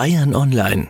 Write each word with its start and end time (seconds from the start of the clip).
Bayern 0.00 0.34
Online, 0.34 0.88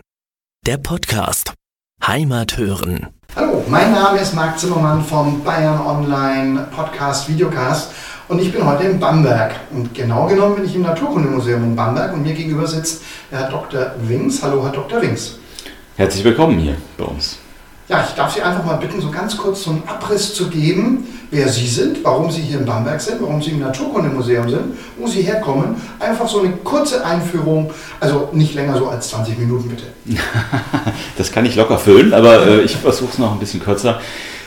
der 0.65 0.77
Podcast 0.77 1.53
Heimat 2.01 2.57
hören. 2.57 3.07
Hallo, 3.35 3.61
mein 3.67 3.91
Name 3.91 4.19
ist 4.19 4.33
Marc 4.33 4.57
Zimmermann 4.57 5.03
vom 5.03 5.43
Bayern 5.43 5.81
Online 5.81 6.69
Podcast 6.73 7.27
Videocast 7.27 7.91
und 8.29 8.39
ich 8.39 8.53
bin 8.53 8.65
heute 8.65 8.85
in 8.85 9.01
Bamberg. 9.01 9.53
Und 9.71 9.93
genau 9.93 10.27
genommen 10.27 10.55
bin 10.55 10.63
ich 10.63 10.75
im 10.75 10.83
Naturkundemuseum 10.83 11.61
in 11.61 11.75
Bamberg 11.75 12.13
und 12.13 12.23
mir 12.23 12.33
gegenüber 12.33 12.65
sitzt 12.65 13.01
der 13.29 13.39
Herr 13.39 13.49
Dr. 13.49 13.91
Wings. 13.99 14.41
Hallo, 14.41 14.63
Herr 14.63 14.71
Dr. 14.71 15.01
Wings. 15.01 15.37
Herzlich 15.97 16.23
willkommen 16.23 16.57
hier 16.57 16.77
bei 16.97 17.03
uns. 17.03 17.37
Ja, 17.91 18.05
ich 18.07 18.15
darf 18.15 18.33
Sie 18.33 18.41
einfach 18.41 18.63
mal 18.63 18.77
bitten, 18.77 19.01
so 19.01 19.11
ganz 19.11 19.35
kurz 19.35 19.63
so 19.63 19.71
einen 19.71 19.83
Abriss 19.85 20.33
zu 20.33 20.47
geben, 20.47 21.05
wer 21.29 21.49
Sie 21.49 21.67
sind, 21.67 22.01
warum 22.05 22.31
Sie 22.31 22.39
hier 22.39 22.59
in 22.59 22.65
Bamberg 22.65 23.01
sind, 23.01 23.21
warum 23.21 23.41
Sie 23.41 23.51
im 23.51 23.59
Naturkundemuseum 23.59 24.49
sind, 24.49 24.61
wo 24.97 25.07
Sie 25.07 25.23
herkommen. 25.23 25.75
Einfach 25.99 26.25
so 26.25 26.39
eine 26.39 26.53
kurze 26.63 27.05
Einführung, 27.05 27.69
also 27.99 28.29
nicht 28.31 28.55
länger 28.55 28.77
so 28.77 28.87
als 28.87 29.09
20 29.09 29.37
Minuten 29.39 29.67
bitte. 29.67 29.83
das 31.17 31.33
kann 31.33 31.45
ich 31.45 31.57
locker 31.57 31.77
füllen, 31.77 32.13
aber 32.13 32.47
äh, 32.47 32.61
ich 32.61 32.77
versuche 32.77 33.11
es 33.11 33.17
noch 33.17 33.33
ein 33.33 33.39
bisschen 33.39 33.61
kürzer. 33.61 33.99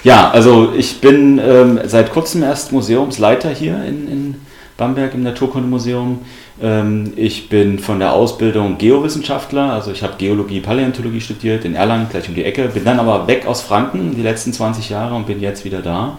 Ja, 0.04 0.30
also 0.30 0.72
ich 0.74 1.02
bin 1.02 1.38
ähm, 1.38 1.80
seit 1.84 2.14
kurzem 2.14 2.42
erst 2.42 2.72
Museumsleiter 2.72 3.50
hier 3.50 3.84
in, 3.84 4.08
in 4.08 4.34
Bamberg 4.76 5.14
im 5.14 5.22
Naturkundemuseum. 5.22 6.20
Ähm, 6.60 7.12
ich 7.16 7.48
bin 7.48 7.78
von 7.78 7.98
der 7.98 8.12
Ausbildung 8.12 8.78
Geowissenschaftler, 8.78 9.72
also 9.72 9.92
ich 9.92 10.02
habe 10.02 10.14
Geologie, 10.18 10.60
Paläontologie 10.60 11.20
studiert 11.20 11.64
in 11.64 11.74
Erlangen, 11.74 12.08
gleich 12.10 12.28
um 12.28 12.34
die 12.34 12.44
Ecke, 12.44 12.68
bin 12.68 12.84
dann 12.84 12.98
aber 12.98 13.26
weg 13.26 13.46
aus 13.46 13.62
Franken 13.62 14.14
die 14.16 14.22
letzten 14.22 14.52
20 14.52 14.90
Jahre 14.90 15.14
und 15.14 15.26
bin 15.26 15.40
jetzt 15.40 15.64
wieder 15.64 15.80
da. 15.80 16.18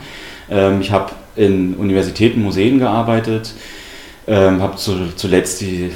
Ähm, 0.49 0.81
ich 0.81 0.91
habe 0.91 1.11
in 1.35 1.75
Universitäten, 1.75 2.41
Museen 2.41 2.79
gearbeitet, 2.79 3.53
ähm, 4.27 4.61
habe 4.61 4.77
zuletzt 4.77 5.61
die, 5.61 5.91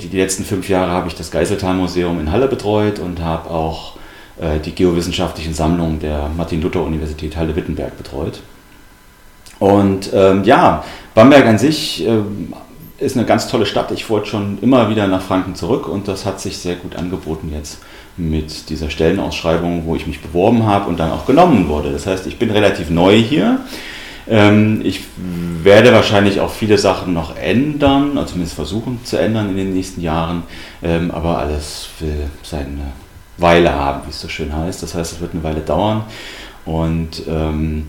die, 0.00 0.08
die, 0.08 0.16
letzten 0.16 0.44
fünf 0.44 0.68
Jahre 0.68 0.92
habe 0.92 1.08
ich 1.08 1.14
das 1.14 1.30
Geiseltal-Museum 1.30 2.20
in 2.20 2.32
Halle 2.32 2.48
betreut 2.48 2.98
und 2.98 3.20
habe 3.20 3.50
auch 3.50 3.96
äh, 4.40 4.60
die 4.60 4.74
geowissenschaftlichen 4.74 5.54
Sammlungen 5.54 5.98
der 6.00 6.30
Martin-Luther-Universität 6.36 7.36
Halle-Wittenberg 7.36 7.96
betreut. 7.98 8.40
Und 9.58 10.10
ähm, 10.12 10.44
ja, 10.44 10.84
Bamberg 11.14 11.46
an 11.46 11.58
sich 11.58 12.06
ähm, 12.06 12.52
ist 12.98 13.16
eine 13.16 13.26
ganz 13.26 13.48
tolle 13.48 13.66
Stadt. 13.66 13.90
Ich 13.90 14.08
wollte 14.08 14.28
schon 14.28 14.58
immer 14.60 14.88
wieder 14.88 15.06
nach 15.06 15.22
Franken 15.22 15.54
zurück 15.54 15.88
und 15.88 16.08
das 16.08 16.26
hat 16.26 16.40
sich 16.40 16.58
sehr 16.58 16.76
gut 16.76 16.96
angeboten 16.96 17.50
jetzt 17.54 17.78
mit 18.16 18.70
dieser 18.70 18.88
Stellenausschreibung, 18.90 19.84
wo 19.86 19.96
ich 19.96 20.06
mich 20.06 20.20
beworben 20.20 20.66
habe 20.66 20.88
und 20.88 20.98
dann 20.98 21.10
auch 21.10 21.26
genommen 21.26 21.68
wurde. 21.68 21.92
Das 21.92 22.06
heißt, 22.06 22.26
ich 22.26 22.38
bin 22.38 22.50
relativ 22.50 22.90
neu 22.90 23.14
hier. 23.14 23.60
Ähm, 24.28 24.80
ich 24.82 25.02
werde 25.62 25.92
wahrscheinlich 25.92 26.40
auch 26.40 26.50
viele 26.50 26.78
Sachen 26.78 27.12
noch 27.12 27.36
ändern, 27.36 28.16
also 28.16 28.30
zumindest 28.30 28.56
versuchen 28.56 29.00
zu 29.04 29.18
ändern 29.18 29.50
in 29.50 29.56
den 29.56 29.74
nächsten 29.74 30.00
Jahren, 30.00 30.42
ähm, 30.82 31.10
aber 31.10 31.38
alles 31.38 31.88
will 32.00 32.30
seine 32.42 32.92
Weile 33.38 33.72
haben, 33.72 34.02
wie 34.06 34.10
es 34.10 34.20
so 34.20 34.28
schön 34.28 34.56
heißt. 34.56 34.82
Das 34.82 34.94
heißt, 34.94 35.12
es 35.12 35.20
wird 35.20 35.34
eine 35.34 35.44
Weile 35.44 35.60
dauern 35.60 36.04
und 36.64 37.22
ähm, 37.28 37.88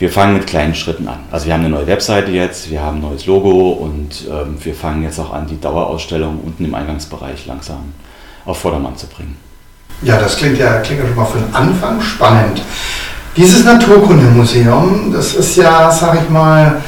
wir 0.00 0.10
fangen 0.10 0.32
mit 0.32 0.46
kleinen 0.46 0.74
Schritten 0.74 1.06
an. 1.08 1.18
Also 1.30 1.46
wir 1.46 1.52
haben 1.52 1.60
eine 1.60 1.68
neue 1.68 1.86
Webseite 1.86 2.30
jetzt, 2.30 2.70
wir 2.70 2.80
haben 2.80 2.96
ein 2.96 3.02
neues 3.02 3.26
Logo 3.26 3.68
und 3.72 4.26
ähm, 4.30 4.56
wir 4.58 4.74
fangen 4.74 5.02
jetzt 5.02 5.20
auch 5.20 5.30
an, 5.30 5.46
die 5.46 5.60
Dauerausstellung 5.60 6.40
unten 6.42 6.64
im 6.64 6.74
Eingangsbereich 6.74 7.44
langsam 7.46 7.92
auf 8.46 8.58
Vordermann 8.58 8.96
zu 8.96 9.06
bringen. 9.06 9.36
Ja, 10.00 10.18
das 10.18 10.38
klingt 10.38 10.56
ja, 10.56 10.78
klingt 10.80 11.02
ja 11.02 11.06
schon 11.06 11.16
mal 11.16 11.26
für 11.26 11.38
den 11.38 11.54
Anfang 11.54 12.00
spannend. 12.00 12.62
Dieses 13.36 13.62
Naturkundemuseum, 13.62 15.12
das 15.12 15.34
ist 15.34 15.56
ja, 15.56 15.90
sag 15.90 16.14
ich 16.22 16.30
mal, 16.30 16.80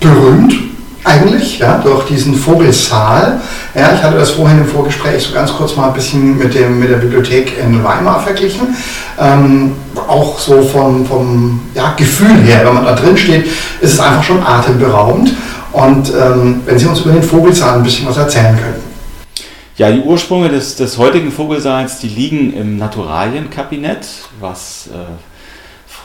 berühmt 0.00 0.65
eigentlich, 1.06 1.60
ja, 1.60 1.78
durch 1.78 2.04
diesen 2.06 2.34
Vogelsaal. 2.34 3.40
Ja, 3.74 3.92
ich 3.94 4.02
hatte 4.02 4.18
das 4.18 4.30
vorhin 4.30 4.58
im 4.58 4.66
Vorgespräch 4.66 5.22
so 5.22 5.32
ganz 5.32 5.52
kurz 5.52 5.76
mal 5.76 5.88
ein 5.88 5.94
bisschen 5.94 6.36
mit, 6.36 6.54
dem, 6.54 6.80
mit 6.80 6.90
der 6.90 6.96
Bibliothek 6.96 7.52
in 7.62 7.82
Weimar 7.84 8.20
verglichen. 8.20 8.76
Ähm, 9.18 9.72
auch 10.08 10.38
so 10.38 10.62
vom, 10.62 11.06
vom 11.06 11.60
ja, 11.74 11.94
Gefühl 11.96 12.36
her, 12.42 12.66
wenn 12.66 12.74
man 12.74 12.84
da 12.84 12.94
drin 12.94 13.16
steht, 13.16 13.46
ist 13.80 13.94
es 13.94 14.00
einfach 14.00 14.24
schon 14.24 14.44
atemberaubend. 14.44 15.32
Und 15.72 16.12
ähm, 16.12 16.62
wenn 16.66 16.78
Sie 16.78 16.86
uns 16.86 17.00
über 17.00 17.12
den 17.12 17.22
Vogelsaal 17.22 17.76
ein 17.76 17.82
bisschen 17.84 18.08
was 18.08 18.16
erzählen 18.16 18.56
könnten. 18.56 18.82
Ja, 19.76 19.90
die 19.90 20.00
Ursprünge 20.00 20.48
des, 20.48 20.74
des 20.76 20.98
heutigen 20.98 21.30
Vogelsaals, 21.30 21.98
die 22.00 22.08
liegen 22.08 22.52
im 22.54 22.78
Naturalienkabinett, 22.78 24.06
was 24.40 24.88
äh, 24.88 24.96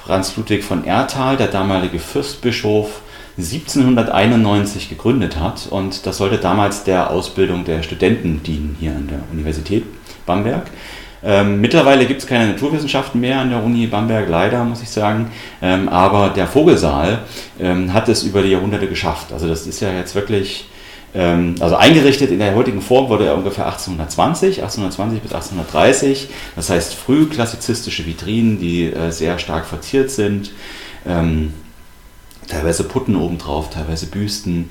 Franz 0.06 0.36
Ludwig 0.36 0.64
von 0.64 0.86
Erthal, 0.86 1.38
der 1.38 1.48
damalige 1.48 1.98
Fürstbischof, 1.98 3.02
1791 3.44 4.90
gegründet 4.90 5.40
hat. 5.40 5.68
Und 5.70 6.06
das 6.06 6.18
sollte 6.18 6.38
damals 6.38 6.84
der 6.84 7.10
Ausbildung 7.10 7.66
der 7.66 7.84
Studenten 7.84 8.44
dienen 8.44 8.76
hier 8.80 8.92
an 8.92 9.08
der 9.08 9.20
Universität 9.32 9.84
Bamberg. 10.26 10.68
Ähm, 11.24 11.62
mittlerweile 11.62 12.06
gibt 12.06 12.22
es 12.22 12.28
keine 12.28 12.48
Naturwissenschaften 12.48 13.20
mehr 13.22 13.40
an 13.40 13.52
der 13.52 13.64
Uni 13.64 13.86
Bamberg, 13.88 14.28
leider 14.28 14.64
muss 14.64 14.82
ich 14.82 14.90
sagen. 14.90 15.32
Ähm, 15.62 15.88
aber 15.90 16.30
der 16.30 16.48
Vogelsaal 16.48 17.20
ähm, 17.60 17.94
hat 17.94 18.10
es 18.10 18.24
über 18.24 18.42
die 18.42 18.50
Jahrhunderte 18.50 18.88
geschafft. 18.88 19.32
Also 19.32 19.48
das 19.48 19.68
ist 19.68 19.82
ja 19.82 19.94
jetzt 19.94 20.16
wirklich, 20.16 20.68
ähm, 21.14 21.56
also 21.60 21.76
eingerichtet 21.76 22.32
in 22.32 22.40
der 22.40 22.56
heutigen 22.56 22.82
Form 22.82 23.10
wurde 23.10 23.26
er 23.26 23.36
ungefähr 23.36 23.66
1820, 23.66 24.64
1820 24.64 25.22
bis 25.22 25.34
1830. 25.34 26.30
Das 26.56 26.72
heißt 26.72 26.96
frühklassizistische 26.96 28.06
Vitrinen, 28.06 28.60
die 28.60 28.92
äh, 28.92 29.12
sehr 29.12 29.38
stark 29.38 29.66
verziert 29.66 30.10
sind. 30.10 30.52
Ähm, 31.06 31.54
teilweise 32.48 32.84
Putten 32.84 33.16
obendrauf, 33.16 33.70
teilweise 33.70 34.08
Büsten. 34.08 34.70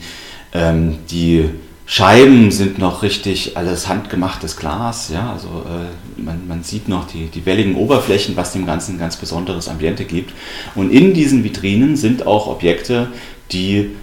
Ähm, 0.52 0.98
die 1.10 1.50
Scheiben 1.86 2.52
sind 2.52 2.78
noch 2.78 3.02
richtig 3.02 3.56
alles 3.56 3.88
handgemachtes 3.88 4.56
Glas, 4.56 5.10
ja, 5.12 5.32
also 5.32 5.48
äh, 5.66 6.22
man, 6.22 6.46
man, 6.46 6.62
sieht 6.62 6.88
noch 6.88 7.08
die, 7.08 7.26
die 7.26 7.44
welligen 7.46 7.74
Oberflächen, 7.74 8.36
was 8.36 8.52
dem 8.52 8.64
Ganzen 8.64 8.94
ein 8.94 8.98
ganz 9.00 9.16
besonderes 9.16 9.68
Ambiente 9.68 10.04
gibt. 10.04 10.32
Und 10.76 10.92
in 10.92 11.14
diesen 11.14 11.42
Vitrinen 11.42 11.96
sind 11.96 12.28
auch 12.28 12.46
Objekte, 12.46 13.08
die 13.50 13.96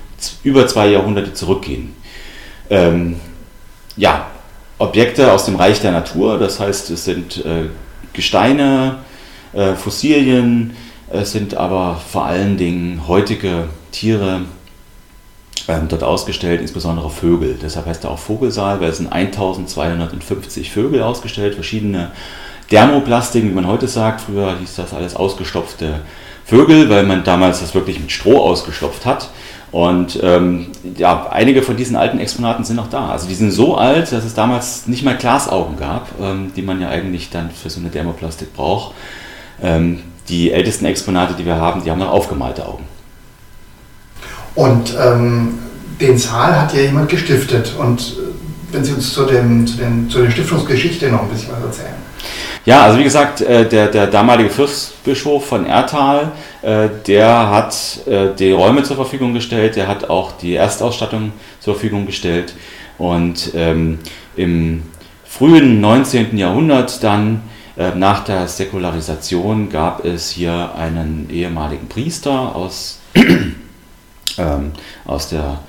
über 0.44 0.68
zwei 0.68 0.90
Jahrhunderte 0.90 1.34
zurückgehen. 1.34 1.94
Ähm, 2.70 3.16
ja, 3.96 4.28
Objekte 4.80 5.32
aus 5.32 5.46
dem 5.46 5.56
Reich 5.56 5.80
der 5.80 5.92
Natur, 5.92 6.38
das 6.40 6.60
heißt, 6.60 6.90
es 6.90 7.06
sind 7.06 7.46
äh, 7.46 7.70
Gesteine, 8.12 8.98
äh, 9.54 9.76
Fossilien, 9.76 10.76
es 11.10 11.32
sind 11.32 11.56
aber 11.56 11.96
vor 11.96 12.26
allen 12.26 12.58
Dingen 12.58 13.08
heutige 13.08 13.70
Tiere 13.92 14.42
ähm, 15.68 15.88
dort 15.88 16.04
ausgestellt, 16.04 16.62
insbesondere 16.62 17.10
Vögel. 17.10 17.58
Deshalb 17.62 17.86
heißt 17.86 18.04
er 18.04 18.12
auch 18.12 18.20
Vogelsaal, 18.20 18.80
weil 18.82 18.90
es 18.90 18.98
sind 18.98 19.12
1250 19.12 20.72
Vögel 20.72 21.02
ausgestellt, 21.02 21.56
verschiedene 21.56 22.12
Dermoplastiken, 22.72 23.50
wie 23.50 23.54
man 23.56 23.68
heute 23.68 23.88
sagt. 23.88 24.22
Früher 24.22 24.58
hieß 24.60 24.76
das 24.76 24.94
alles 24.94 25.16
ausgestopfte 25.16 26.02
Vögel, 26.46 26.90
weil 26.90 27.04
man 27.04 27.24
damals 27.24 27.60
das 27.62 27.74
wirklich 27.74 28.00
mit 28.00 28.12
Stroh 28.12 28.40
ausgestopft 28.40 29.06
hat. 29.06 29.30
Und 29.72 30.20
ähm, 30.24 30.68
ja, 30.98 31.28
einige 31.30 31.62
von 31.62 31.76
diesen 31.76 31.98
alten 31.98 32.20
Exponaten 32.20 32.64
sind 32.64 32.78
noch 32.78 32.90
da. 32.90 33.10
Also 33.10 33.28
die 33.28 33.36
sind 33.36 33.52
so 33.52 33.76
alt, 33.76 34.12
dass 34.12 34.24
es 34.24 34.34
damals 34.34 34.88
nicht 34.88 35.04
mal 35.04 35.18
Glasaugen 35.18 35.78
gab, 35.78 36.08
ähm, 36.22 36.52
die 36.56 36.62
man 36.62 36.80
ja 36.80 36.88
eigentlich 36.90 37.30
dann 37.30 37.52
für 37.52 37.70
so 37.70 37.82
eine 37.82 37.90
Dermoplastik 37.90 38.54
braucht. 38.56 38.94
Ähm, 39.62 40.04
die 40.30 40.52
ältesten 40.52 40.86
Exponate, 40.86 41.34
die 41.34 41.46
wir 41.46 41.56
haben, 41.56 41.84
die 41.84 41.92
haben 41.92 42.00
noch 42.00 42.12
aufgemalte 42.12 42.66
Augen. 42.66 42.86
Und 44.56 44.96
ähm, 45.00 45.60
den 46.02 46.18
Saal 46.18 46.60
hat 46.60 46.74
ja 46.74 46.82
jemand 46.82 47.10
gestiftet. 47.10 47.74
Und 47.78 48.00
äh, 48.00 48.74
wenn 48.74 48.84
Sie 48.84 48.94
uns 48.94 49.14
zu, 49.14 49.26
dem, 49.26 49.66
zu, 49.66 49.78
den, 49.78 50.10
zu 50.10 50.22
der 50.22 50.32
Stiftungsgeschichte 50.32 51.10
noch 51.10 51.24
ein 51.24 51.30
bisschen 51.30 51.52
was 51.52 51.64
erzählen. 51.64 51.96
Ja, 52.66 52.84
also 52.84 53.00
wie 53.00 53.04
gesagt, 53.04 53.42
äh, 53.42 53.68
der, 53.68 53.88
der 53.88 54.08
damalige 54.08 54.50
Fürstbischof 54.50 55.46
von 55.46 55.66
Erthal, 55.66 56.34
äh, 56.62 56.90
der 57.06 57.50
hat 57.50 58.02
die 58.40 58.52
Räume 58.52 58.84
zur 58.84 58.96
Verfügung 58.96 59.34
gestellt, 59.34 59.76
der 59.76 59.88
hat 59.88 60.10
auch 60.10 60.34
die 60.34 60.56
Erstausstattung 60.56 61.32
zur 61.60 61.76
Verfügung 61.76 62.06
gestellt. 62.06 62.56
Und 62.98 63.52
ähm, 63.56 64.00
im 64.36 64.84
frühen 65.24 65.80
19. 65.82 66.38
Jahrhundert 66.38 67.04
dann 67.04 67.42
nach 67.96 68.24
der 68.24 68.48
Säkularisation 68.48 69.70
gab 69.70 70.04
es 70.04 70.32
hier 70.32 70.74
einen 70.76 71.30
ehemaligen 71.30 71.88
Priester 71.88 72.56
aus, 72.56 73.00
ähm, 74.38 74.72
aus, 75.06 75.30
der, 75.30 75.60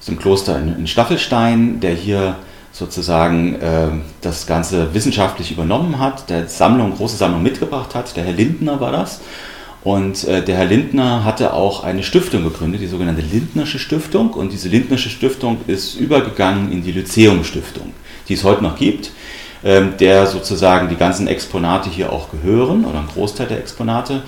aus 0.00 0.06
dem 0.06 0.18
Kloster 0.18 0.58
in, 0.58 0.76
in 0.76 0.86
Staffelstein, 0.88 1.78
der 1.78 1.94
hier 1.94 2.36
sozusagen 2.72 3.54
äh, 3.56 3.88
das 4.22 4.46
Ganze 4.46 4.94
wissenschaftlich 4.94 5.52
übernommen 5.52 5.98
hat, 5.98 6.30
der 6.30 6.48
Sammlung, 6.48 6.94
große 6.96 7.16
Sammlung 7.16 7.42
mitgebracht 7.42 7.94
hat. 7.94 8.16
Der 8.16 8.24
Herr 8.24 8.32
Lindner 8.32 8.80
war 8.80 8.92
das. 8.92 9.20
Und 9.84 10.24
äh, 10.24 10.44
der 10.44 10.56
Herr 10.56 10.66
Lindner 10.66 11.24
hatte 11.24 11.52
auch 11.52 11.84
eine 11.84 12.02
Stiftung 12.02 12.44
gegründet, 12.44 12.80
die 12.80 12.86
sogenannte 12.86 13.22
Lindnersche 13.22 13.78
Stiftung. 13.78 14.30
Und 14.30 14.52
diese 14.52 14.68
Lindnersche 14.68 15.10
Stiftung 15.10 15.58
ist 15.66 15.96
übergegangen 15.96 16.72
in 16.72 16.82
die 16.82 16.92
Lyzeum 16.92 17.44
Stiftung, 17.44 17.92
die 18.28 18.34
es 18.34 18.44
heute 18.44 18.62
noch 18.62 18.76
gibt. 18.76 19.12
Ähm, 19.64 19.94
der 20.00 20.26
sozusagen 20.26 20.88
die 20.88 20.96
ganzen 20.96 21.28
Exponate 21.28 21.88
hier 21.88 22.12
auch 22.12 22.30
gehören 22.32 22.84
oder 22.84 22.98
ein 22.98 23.06
Großteil 23.06 23.46
der 23.46 23.58
Exponate. 23.58 24.22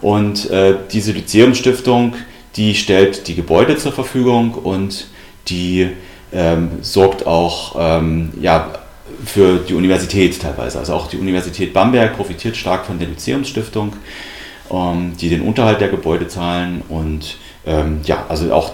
Und 0.00 0.50
äh, 0.50 0.74
diese 0.90 1.12
Lyzeumstiftung, 1.12 2.14
die 2.56 2.74
stellt 2.74 3.28
die 3.28 3.36
Gebäude 3.36 3.76
zur 3.76 3.92
Verfügung 3.92 4.54
und 4.54 5.06
die 5.46 5.90
ähm, 6.32 6.70
sorgt 6.80 7.24
auch 7.24 7.76
ähm, 7.78 8.32
ja, 8.40 8.72
für 9.24 9.58
die 9.58 9.74
Universität 9.74 10.40
teilweise. 10.40 10.80
Also 10.80 10.94
auch 10.94 11.06
die 11.06 11.18
Universität 11.18 11.72
Bamberg 11.72 12.16
profitiert 12.16 12.56
stark 12.56 12.84
von 12.84 12.98
der 12.98 13.08
Lyzeumsstiftung, 13.08 13.94
ähm, 14.72 15.12
die 15.20 15.28
den 15.28 15.42
Unterhalt 15.42 15.80
der 15.80 15.88
Gebäude 15.88 16.26
zahlen 16.26 16.82
und 16.88 17.36
ähm, 17.64 18.00
ja, 18.04 18.26
also 18.28 18.52
auch 18.52 18.72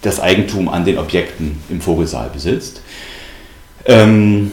das 0.00 0.18
Eigentum 0.18 0.68
an 0.68 0.84
den 0.84 0.98
Objekten 0.98 1.62
im 1.70 1.80
Vogelsaal 1.80 2.28
besitzt. 2.30 2.82
Ähm, 3.84 4.50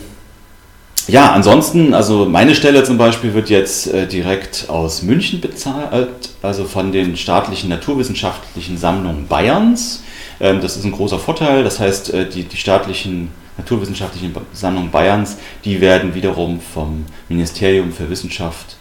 ja, 1.08 1.32
ansonsten, 1.32 1.94
also 1.94 2.26
meine 2.26 2.56
Stelle 2.56 2.84
zum 2.84 2.98
Beispiel 2.98 3.34
wird 3.34 3.50
jetzt 3.50 3.88
äh, 3.88 4.08
direkt 4.08 4.70
aus 4.70 5.02
München 5.02 5.42
bezahlt, 5.42 6.30
also 6.42 6.66
von 6.66 6.92
den 6.92 7.18
staatlichen 7.18 7.70
naturwissenschaftlichen 7.70 8.78
Sammlungen 8.78 9.28
Bayerns. 9.28 10.04
Ähm, 10.40 10.62
das 10.62 10.78
ist 10.78 10.86
ein 10.86 10.92
großer 10.92 11.20
Vorteil. 11.20 11.64
Das 11.64 11.80
heißt, 11.80 12.14
äh, 12.14 12.30
die, 12.30 12.44
die 12.44 12.58
staatlichen 12.58 13.32
naturwissenschaftlichen 13.58 14.34
Sammlungen 14.54 14.92
Bayerns, 14.92 15.38
die 15.66 15.82
werden 15.82 16.16
wiederum 16.16 16.60
vom 16.62 17.06
Ministerium 17.28 17.92
für 17.92 18.10
Wissenschaft 18.10 18.78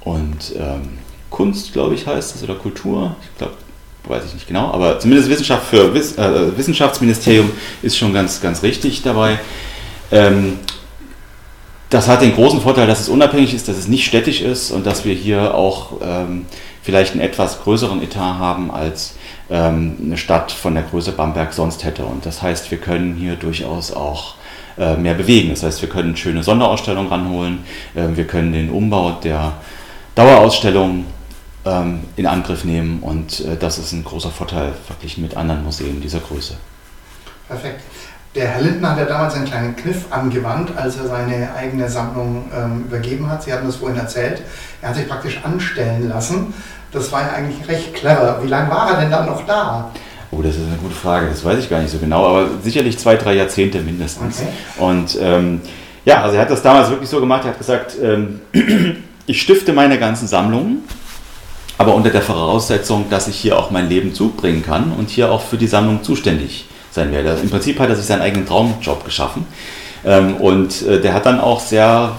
und 0.00 0.52
ähm, 0.58 0.98
Kunst, 1.30 1.72
glaube 1.72 1.94
ich, 1.94 2.06
heißt 2.06 2.36
es, 2.36 2.42
oder 2.42 2.54
Kultur. 2.54 3.16
Ich 3.22 3.38
glaube, 3.38 3.54
weiß 4.04 4.24
ich 4.26 4.34
nicht 4.34 4.46
genau, 4.46 4.70
aber 4.72 4.98
zumindest 4.98 5.28
Wissenschaft 5.28 5.68
für 5.68 5.92
Wiss, 5.94 6.16
äh, 6.16 6.56
Wissenschaftsministerium 6.56 7.50
ist 7.82 7.96
schon 7.96 8.12
ganz, 8.12 8.40
ganz 8.40 8.62
richtig 8.62 9.02
dabei. 9.02 9.38
Ähm, 10.10 10.58
das 11.96 12.08
hat 12.08 12.20
den 12.20 12.34
großen 12.34 12.60
Vorteil, 12.60 12.86
dass 12.86 13.00
es 13.00 13.08
unabhängig 13.08 13.54
ist, 13.54 13.68
dass 13.68 13.78
es 13.78 13.88
nicht 13.88 14.04
städtisch 14.04 14.42
ist 14.42 14.70
und 14.70 14.84
dass 14.84 15.06
wir 15.06 15.14
hier 15.14 15.54
auch 15.54 15.92
ähm, 16.02 16.44
vielleicht 16.82 17.12
einen 17.12 17.22
etwas 17.22 17.62
größeren 17.62 18.02
Etat 18.02 18.38
haben, 18.38 18.70
als 18.70 19.14
ähm, 19.48 19.96
eine 20.04 20.18
Stadt 20.18 20.52
von 20.52 20.74
der 20.74 20.82
Größe 20.82 21.12
Bamberg 21.12 21.54
sonst 21.54 21.84
hätte. 21.84 22.04
Und 22.04 22.26
das 22.26 22.42
heißt, 22.42 22.70
wir 22.70 22.76
können 22.76 23.14
hier 23.14 23.36
durchaus 23.36 23.94
auch 23.94 24.34
äh, 24.76 24.94
mehr 24.98 25.14
bewegen. 25.14 25.48
Das 25.48 25.62
heißt, 25.62 25.80
wir 25.80 25.88
können 25.88 26.18
schöne 26.18 26.42
Sonderausstellungen 26.42 27.10
ranholen, 27.10 27.64
äh, 27.94 28.14
wir 28.14 28.26
können 28.26 28.52
den 28.52 28.68
Umbau 28.68 29.12
der 29.12 29.54
Dauerausstellung 30.14 31.06
ähm, 31.64 32.00
in 32.16 32.26
Angriff 32.26 32.64
nehmen 32.64 33.00
und 33.00 33.40
äh, 33.40 33.56
das 33.56 33.78
ist 33.78 33.92
ein 33.92 34.04
großer 34.04 34.30
Vorteil 34.30 34.74
verglichen 34.86 35.22
mit 35.22 35.34
anderen 35.34 35.64
Museen 35.64 36.02
dieser 36.02 36.20
Größe. 36.20 36.58
Perfekt. 37.48 37.80
Der 38.36 38.48
Herr 38.48 38.60
Lindner 38.60 38.90
hat 38.90 38.98
ja 38.98 39.06
damals 39.06 39.34
einen 39.34 39.46
kleinen 39.46 39.74
Kniff 39.76 40.04
angewandt, 40.10 40.70
als 40.76 40.98
er 40.98 41.06
seine 41.06 41.54
eigene 41.56 41.88
Sammlung 41.88 42.44
ähm, 42.54 42.84
übergeben 42.86 43.30
hat. 43.30 43.42
Sie 43.42 43.50
hatten 43.50 43.64
das 43.66 43.76
vorhin 43.76 43.96
erzählt. 43.98 44.42
Er 44.82 44.90
hat 44.90 44.96
sich 44.96 45.08
praktisch 45.08 45.40
anstellen 45.42 46.10
lassen. 46.10 46.52
Das 46.92 47.10
war 47.12 47.22
ja 47.22 47.32
eigentlich 47.32 47.66
recht 47.66 47.94
clever. 47.94 48.38
Wie 48.42 48.48
lange 48.48 48.70
war 48.70 48.90
er 48.90 49.00
denn 49.00 49.10
dann 49.10 49.24
noch 49.24 49.46
da? 49.46 49.90
Oh, 50.30 50.42
das 50.42 50.54
ist 50.54 50.66
eine 50.66 50.76
gute 50.76 50.94
Frage. 50.94 51.28
Das 51.30 51.42
weiß 51.46 51.58
ich 51.60 51.70
gar 51.70 51.80
nicht 51.80 51.90
so 51.90 51.96
genau, 51.96 52.26
aber 52.26 52.48
sicherlich 52.62 52.98
zwei, 52.98 53.16
drei 53.16 53.32
Jahrzehnte 53.36 53.80
mindestens. 53.80 54.42
Okay. 54.42 54.50
Und 54.84 55.18
ähm, 55.18 55.62
ja, 56.04 56.22
also 56.22 56.36
er 56.36 56.42
hat 56.42 56.50
das 56.50 56.60
damals 56.60 56.90
wirklich 56.90 57.08
so 57.08 57.20
gemacht. 57.20 57.44
Er 57.44 57.52
hat 57.52 57.58
gesagt, 57.58 57.96
ähm, 58.02 58.42
ich 59.26 59.40
stifte 59.40 59.72
meine 59.72 59.98
ganzen 59.98 60.28
Sammlungen, 60.28 60.80
aber 61.78 61.94
unter 61.94 62.10
der 62.10 62.20
Voraussetzung, 62.22 63.06
dass 63.08 63.28
ich 63.28 63.36
hier 63.36 63.58
auch 63.58 63.70
mein 63.70 63.88
Leben 63.88 64.12
zubringen 64.12 64.62
kann 64.62 64.92
und 64.92 65.08
hier 65.08 65.32
auch 65.32 65.40
für 65.40 65.56
die 65.56 65.68
Sammlung 65.68 66.02
zuständig 66.02 66.66
bin 66.68 66.75
sein 66.96 67.12
werde. 67.12 67.30
Also 67.30 67.44
Im 67.44 67.50
Prinzip 67.50 67.78
hat 67.78 67.88
er 67.88 67.96
sich 67.96 68.06
seinen 68.06 68.22
eigenen 68.22 68.46
Traumjob 68.46 69.04
geschaffen 69.04 69.46
ähm, 70.04 70.36
und 70.36 70.82
äh, 70.82 71.00
der 71.00 71.14
hat 71.14 71.26
dann 71.26 71.40
auch 71.40 71.60
sehr 71.60 72.18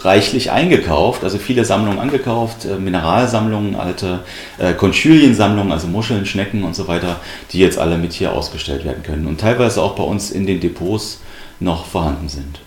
reichlich 0.00 0.50
eingekauft, 0.50 1.24
also 1.24 1.38
viele 1.38 1.64
Sammlungen 1.64 1.98
angekauft, 1.98 2.64
äh, 2.64 2.76
Mineralsammlungen, 2.76 3.74
alte 3.74 4.20
äh, 4.58 4.72
Konchylien-Sammlungen, 4.74 5.72
also 5.72 5.86
Muscheln, 5.88 6.26
Schnecken 6.26 6.62
und 6.62 6.76
so 6.76 6.88
weiter, 6.88 7.16
die 7.50 7.58
jetzt 7.58 7.78
alle 7.78 7.98
mit 7.98 8.12
hier 8.12 8.32
ausgestellt 8.32 8.84
werden 8.84 9.02
können 9.02 9.26
und 9.26 9.40
teilweise 9.40 9.82
auch 9.82 9.94
bei 9.96 10.04
uns 10.04 10.30
in 10.30 10.46
den 10.46 10.60
Depots 10.60 11.20
noch 11.60 11.86
vorhanden 11.86 12.28
sind. 12.28 12.60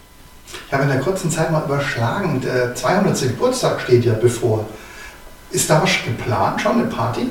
Ich 0.68 0.74
habe 0.74 0.84
in 0.84 0.90
der 0.90 1.00
kurzen 1.00 1.32
Zeit 1.32 1.52
mal 1.52 1.64
überschlagen, 1.64 2.42
der 2.42 2.76
200. 2.76 3.22
Geburtstag 3.22 3.82
steht 3.82 4.04
ja 4.06 4.14
bevor. 4.14 4.66
Ist 5.52 5.70
da 5.70 5.82
was 5.82 5.92
geplant, 6.06 6.62
schon 6.62 6.74
eine 6.74 6.86
Party? 6.86 7.28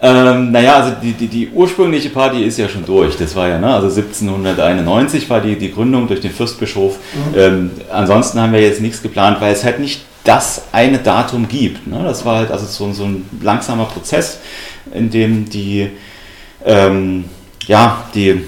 Ähm, 0.00 0.52
naja, 0.52 0.76
also 0.76 0.92
die, 1.02 1.12
die, 1.12 1.26
die, 1.26 1.48
ursprüngliche 1.48 2.10
Party 2.10 2.44
ist 2.44 2.58
ja 2.58 2.68
schon 2.68 2.84
durch. 2.84 3.16
Das 3.16 3.34
war 3.34 3.48
ja, 3.48 3.58
ne, 3.58 3.74
also 3.74 3.86
1791 3.86 5.28
war 5.30 5.40
die, 5.40 5.56
die 5.56 5.72
Gründung 5.72 6.06
durch 6.06 6.20
den 6.20 6.32
Fürstbischof. 6.32 6.98
Mhm. 7.14 7.38
Ähm, 7.38 7.70
ansonsten 7.90 8.40
haben 8.40 8.52
wir 8.52 8.60
jetzt 8.60 8.80
nichts 8.82 9.02
geplant, 9.02 9.40
weil 9.40 9.52
es 9.52 9.64
halt 9.64 9.78
nicht 9.78 10.02
das 10.24 10.64
eine 10.72 10.98
Datum 10.98 11.48
gibt. 11.48 11.86
Ne? 11.86 12.02
Das 12.02 12.24
war 12.24 12.38
halt 12.38 12.50
also 12.50 12.66
so, 12.66 12.92
so 12.92 13.04
ein 13.04 13.24
langsamer 13.40 13.86
Prozess, 13.86 14.40
in 14.92 15.08
dem 15.08 15.48
die, 15.48 15.88
ähm, 16.64 17.24
ja, 17.66 18.04
die, 18.14 18.42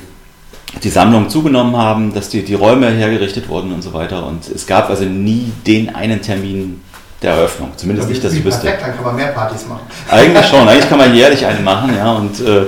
die 0.82 0.88
Sammlungen 0.90 1.30
zugenommen 1.30 1.76
haben, 1.76 2.12
dass 2.12 2.28
die, 2.28 2.42
die 2.42 2.54
Räume 2.54 2.90
hergerichtet 2.90 3.48
wurden 3.48 3.72
und 3.72 3.82
so 3.82 3.94
weiter. 3.94 4.26
Und 4.26 4.48
es 4.48 4.66
gab 4.66 4.90
also 4.90 5.04
nie 5.04 5.50
den 5.66 5.94
einen 5.94 6.20
Termin, 6.20 6.82
der 7.22 7.32
Eröffnung. 7.32 7.72
Zumindest 7.76 8.08
nicht, 8.08 8.22
dass 8.22 8.32
ich 8.32 8.44
wüsste. 8.44 8.62
Perfekt, 8.62 8.82
dann 8.82 8.94
kann 8.96 9.04
man 9.04 9.16
mehr 9.16 9.28
Partys 9.28 9.66
machen. 9.66 9.82
Eigentlich 10.08 10.46
schon, 10.46 10.68
eigentlich 10.68 10.88
kann 10.88 10.98
man 10.98 11.14
jährlich 11.14 11.44
eine 11.44 11.60
machen, 11.60 11.94
ja. 11.96 12.12
Und 12.12 12.40
äh, 12.40 12.66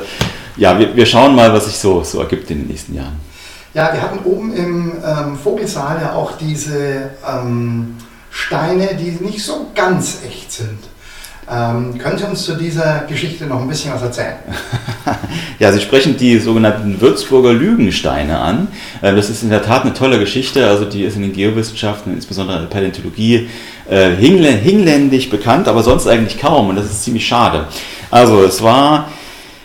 ja, 0.57 0.79
wir, 0.79 0.95
wir 0.95 1.07
schauen 1.07 1.35
mal, 1.35 1.53
was 1.53 1.67
sich 1.67 1.79
so, 1.79 2.03
so 2.03 2.21
ergibt 2.21 2.51
in 2.51 2.59
den 2.59 2.69
nächsten 2.69 2.95
Jahren. 2.95 3.21
Ja, 3.73 3.93
wir 3.93 4.03
hatten 4.03 4.19
oben 4.25 4.53
im 4.53 4.93
ähm, 5.05 5.39
Vogelsaal 5.39 6.01
ja 6.03 6.15
auch 6.15 6.33
diese 6.37 7.11
ähm, 7.27 7.97
Steine, 8.31 8.97
die 8.97 9.25
nicht 9.25 9.45
so 9.45 9.71
ganz 9.75 10.23
echt 10.27 10.51
sind. 10.51 10.79
Ähm, 11.53 11.99
können 11.99 12.17
Sie 12.17 12.25
uns 12.25 12.45
zu 12.45 12.55
dieser 12.55 13.05
Geschichte 13.09 13.45
noch 13.47 13.61
ein 13.61 13.69
bisschen 13.69 13.93
was 13.93 14.03
erzählen? 14.03 14.37
ja, 15.59 15.73
Sie 15.73 15.81
sprechen 15.81 16.17
die 16.17 16.39
sogenannten 16.39 17.01
Würzburger 17.01 17.53
Lügensteine 17.53 18.39
an. 18.39 18.69
Äh, 19.03 19.17
das 19.17 19.31
ist 19.31 19.43
in 19.43 19.51
der 19.51 19.63
Tat 19.63 19.83
eine 19.83 19.93
tolle 19.93 20.21
Geschichte. 20.21 20.69
Also 20.69 20.85
die 20.85 21.03
ist 21.03 21.17
in 21.17 21.23
den 21.23 21.33
Geowissenschaften, 21.33 22.13
insbesondere 22.13 22.59
in 22.59 22.63
der 22.65 22.71
Paläontologie, 22.71 23.49
äh, 23.91 24.15
hinländisch 24.15 25.29
bekannt, 25.29 25.69
aber 25.69 25.83
sonst 25.83 26.07
eigentlich 26.07 26.41
kaum. 26.41 26.71
Und 26.71 26.77
das 26.77 26.87
ist 26.87 27.05
ziemlich 27.05 27.27
schade. 27.27 27.67
Also 28.11 28.43
es 28.43 28.63
war 28.63 29.09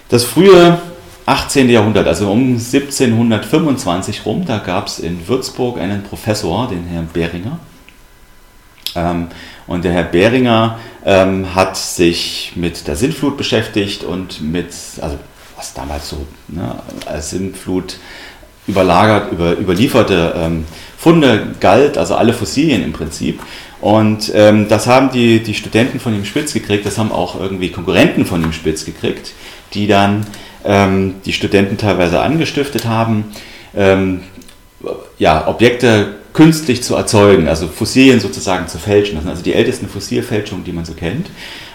das 0.10 0.24
frühe 0.24 0.80
18. 1.25 1.69
Jahrhundert, 1.69 2.07
also 2.07 2.31
um 2.31 2.54
1725 2.54 4.25
rum, 4.25 4.45
da 4.45 4.60
gab 4.60 4.88
es 4.88 5.00
in 5.00 5.27
Würzburg 5.27 5.80
einen 5.80 6.04
Professor, 6.04 6.68
den 6.68 6.86
Herrn 6.86 7.10
Behringer. 7.12 7.60
Ähm, 8.95 9.27
und 9.68 9.83
der 9.83 9.94
Herr 9.94 10.04
Behringer 10.04 10.78
ähm, 11.04 11.56
hat 11.56 11.78
sich 11.78 12.54
mit 12.56 12.88
der 12.88 12.95
Sintflut 12.95 13.38
beschäftigt 13.38 14.04
und 14.04 14.42
mit, 14.42 14.68
also 15.01 15.18
was 15.56 15.74
damals 15.74 16.10
so 16.10 16.25
ne, 16.48 16.75
als 17.06 17.31
Sintflut 17.31 17.98
überlagert, 18.67 19.31
über, 19.31 19.57
überlieferte 19.57 20.33
ähm, 20.38 20.65
Funde 20.97 21.56
galt, 21.59 21.97
also 21.97 22.15
alle 22.15 22.33
Fossilien 22.33 22.83
im 22.83 22.94
Prinzip. 22.94 23.40
Und 23.81 24.31
ähm, 24.33 24.68
das 24.68 24.87
haben 24.87 25.11
die, 25.11 25.44
die 25.44 25.54
Studenten 25.54 25.99
von 25.99 26.16
ihm 26.16 26.25
spitz 26.25 26.54
gekriegt, 26.54 26.85
das 26.85 26.97
haben 26.97 27.11
auch 27.11 27.40
irgendwie 27.40 27.69
Konkurrenten 27.69 28.25
von 28.25 28.44
ihm 28.44 28.54
spitz 28.54 28.85
gekriegt, 28.85 29.33
die 29.73 29.87
dann 29.87 30.25
ähm, 30.63 31.16
die 31.25 31.33
Studenten 31.33 31.78
teilweise 31.78 32.21
angestiftet 32.21 32.85
haben, 32.85 33.25
ähm, 33.75 34.21
ja, 35.19 35.47
Objekte 35.47 36.16
künstlich 36.33 36.83
zu 36.83 36.95
erzeugen, 36.95 37.47
also 37.47 37.68
Fossilien 37.68 38.19
sozusagen 38.19 38.68
zu 38.68 38.78
fälschen. 38.78 39.16
Das 39.16 39.23
sind 39.23 39.31
also 39.31 39.44
die 39.44 39.54
ältesten 39.54 39.87
Fossilfälschungen, 39.87 40.66
die 40.66 40.73
man 40.73 40.85
so 40.85 40.94
kennt. 40.94 41.28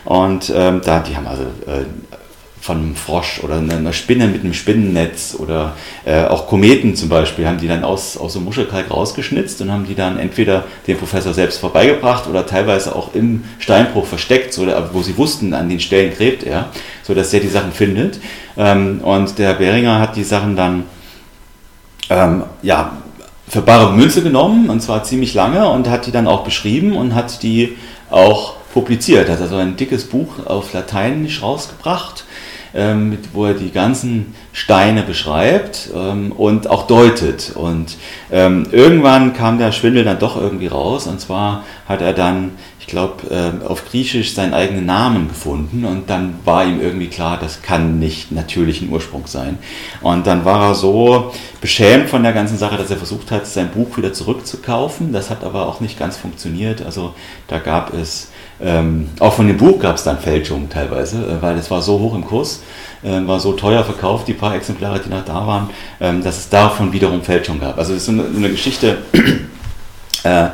Und 0.05 0.53
ähm, 0.55 0.81
da, 0.85 1.01
die 1.01 1.17
haben 1.17 1.27
also 1.27 1.45
äh, 1.45 1.85
von 2.61 2.77
einem 2.77 2.95
Frosch 2.95 3.41
oder 3.43 3.57
einer 3.57 3.93
Spinne 3.93 4.27
mit 4.27 4.43
einem 4.43 4.53
Spinnennetz 4.53 5.35
oder 5.39 5.75
äh, 6.05 6.25
auch 6.25 6.47
Kometen 6.47 6.95
zum 6.95 7.09
Beispiel, 7.09 7.47
haben 7.47 7.59
die 7.59 7.69
dann 7.69 7.85
aus, 7.85 8.19
aus 8.19 8.35
so 8.35 8.41
Muschelkalk 8.41 8.91
rausgeschnitzt 8.91 9.63
und 9.63 9.73
haben 9.73 9.87
die 9.87 9.95
dann 9.95 10.19
entweder 10.19 10.65
dem 10.87 10.99
Professor 10.99 11.33
selbst 11.33 11.59
vorbeigebracht 11.59 12.29
oder 12.29 12.47
teilweise 12.47 12.95
auch 12.95 13.15
im 13.15 13.45
Steinbruch 13.59 14.05
versteckt, 14.05 14.53
so, 14.53 14.67
wo 14.93 15.03
sie 15.03 15.17
wussten, 15.17 15.55
an 15.55 15.71
den 15.71 15.81
Stellen 15.81 16.13
gräbt 16.15 16.43
er, 16.43 16.69
sodass 17.03 17.33
er 17.33 17.41
die 17.41 17.49
Sachen 17.49 17.73
findet. 17.73 18.21
Ähm, 18.59 19.01
und 19.03 19.39
der 19.39 19.55
Beringer 19.55 19.99
hat 19.99 20.17
die 20.17 20.25
Sachen 20.25 20.55
dann 20.55 20.85
ähm, 22.11 22.43
ja, 22.63 22.99
für 23.49 23.63
bare 23.63 23.93
Münze 23.95 24.23
genommen 24.23 24.69
und 24.69 24.81
zwar 24.81 25.03
ziemlich 25.03 25.33
lange 25.33 25.69
und 25.69 25.89
hat 25.89 26.07
die 26.07 26.13
dann 26.13 26.27
auch 26.27 26.45
beschrieben 26.45 26.97
und 26.97 27.15
hat 27.15 27.43
die 27.43 27.77
auch 28.11 28.55
publiziert. 28.73 29.29
Hat 29.29 29.41
also 29.41 29.57
ein 29.57 29.77
dickes 29.77 30.05
Buch 30.05 30.47
auf 30.47 30.73
Lateinisch 30.73 31.43
rausgebracht, 31.43 32.25
ähm, 32.75 33.19
wo 33.33 33.47
er 33.47 33.55
die 33.55 33.71
ganzen 33.71 34.35
Steine 34.53 35.03
beschreibt 35.03 35.91
ähm, 35.95 36.33
und 36.33 36.69
auch 36.69 36.87
deutet. 36.87 37.53
Und 37.55 37.97
ähm, 38.31 38.67
irgendwann 38.71 39.33
kam 39.33 39.59
der 39.59 39.73
Schwindel 39.73 40.05
dann 40.05 40.19
doch 40.19 40.41
irgendwie 40.41 40.69
raus 40.69 41.07
und 41.07 41.21
zwar 41.21 41.65
hat 41.89 42.03
er 42.03 42.13
dann 42.13 42.53
glaube, 42.91 43.31
äh, 43.31 43.67
auf 43.67 43.89
Griechisch 43.89 44.35
seinen 44.35 44.53
eigenen 44.53 44.85
Namen 44.85 45.29
gefunden 45.29 45.85
und 45.85 46.11
dann 46.11 46.35
war 46.45 46.65
ihm 46.65 46.81
irgendwie 46.81 47.07
klar, 47.07 47.39
das 47.41 47.63
kann 47.63 47.99
nicht 47.99 48.33
natürlichen 48.33 48.91
Ursprung 48.91 49.27
sein. 49.27 49.59
Und 50.03 50.27
dann 50.27 50.45
war 50.45 50.69
er 50.69 50.75
so 50.75 51.33
beschämt 51.61 52.11
von 52.11 52.23
der 52.23 52.33
ganzen 52.33 52.59
Sache, 52.59 52.77
dass 52.77 52.91
er 52.91 52.97
versucht 52.97 53.31
hat, 53.31 53.47
sein 53.47 53.71
Buch 53.71 53.97
wieder 53.97 54.13
zurückzukaufen. 54.13 55.13
Das 55.13 55.31
hat 55.31 55.45
aber 55.45 55.67
auch 55.69 55.81
nicht 55.81 55.99
ganz 55.99 56.17
funktioniert. 56.17 56.83
Also 56.85 57.15
da 57.49 57.59
gab 57.59 57.95
es, 57.95 58.31
ähm, 58.63 59.09
auch 59.21 59.35
von 59.35 59.47
dem 59.47 59.57
Buch 59.57 59.79
gab 59.79 59.97
es 59.97 60.05
dann 60.05 60.19
Fälschungen 60.19 60.69
teilweise, 60.69 61.19
äh, 61.19 61.43
weil 61.43 61.57
es 61.57 61.71
war 61.71 61.81
so 61.83 61.99
hoch 61.99 62.15
im 62.15 62.25
Kurs. 62.25 62.63
äh, 63.03 63.27
war 63.27 63.41
so 63.41 63.53
teuer 63.53 63.85
verkauft, 63.85 64.29
die 64.29 64.35
paar 64.35 64.55
Exemplare, 64.55 65.01
die 65.01 65.09
noch 65.09 65.25
da 65.25 65.47
waren, 65.47 65.71
ähm, 66.01 66.23
dass 66.23 66.39
es 66.39 66.49
davon 66.49 66.93
wiederum 66.93 67.23
Fälschung 67.23 67.61
gab. 67.61 67.79
Also 67.79 67.93
es 67.93 68.01
ist 68.01 68.07
so 68.07 68.13
eine, 68.13 68.25
eine 68.25 68.51
Geschichte, 68.51 68.99
äh, 70.25 70.49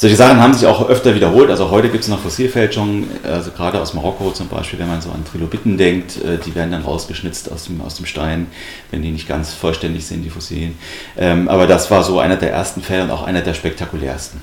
solche 0.00 0.16
Sachen 0.16 0.40
haben 0.40 0.54
sich 0.54 0.66
auch 0.66 0.88
öfter 0.88 1.14
wiederholt. 1.14 1.50
Also 1.50 1.70
heute 1.70 1.90
gibt 1.90 2.02
es 2.02 2.08
noch 2.08 2.20
Fossilfälschungen, 2.20 3.06
also 3.22 3.50
gerade 3.50 3.80
aus 3.80 3.92
Marokko 3.92 4.30
zum 4.30 4.48
Beispiel, 4.48 4.78
wenn 4.78 4.88
man 4.88 5.02
so 5.02 5.10
an 5.10 5.24
Trilobiten 5.30 5.76
denkt, 5.76 6.16
äh, 6.24 6.38
die 6.38 6.54
werden 6.54 6.72
dann 6.72 6.82
rausgeschnitzt 6.82 7.52
aus 7.52 7.64
dem, 7.64 7.80
aus 7.82 7.96
dem 7.96 8.06
Stein, 8.06 8.46
wenn 8.90 9.02
die 9.02 9.10
nicht 9.10 9.28
ganz 9.28 9.52
vollständig 9.52 10.06
sind, 10.06 10.22
die 10.22 10.30
Fossilien. 10.30 10.78
Ähm, 11.18 11.48
aber 11.48 11.66
das 11.66 11.90
war 11.90 12.02
so 12.02 12.18
einer 12.18 12.36
der 12.36 12.50
ersten 12.50 12.80
Fälle 12.80 13.04
und 13.04 13.10
auch 13.10 13.22
einer 13.22 13.42
der 13.42 13.54
spektakulärsten. 13.54 14.40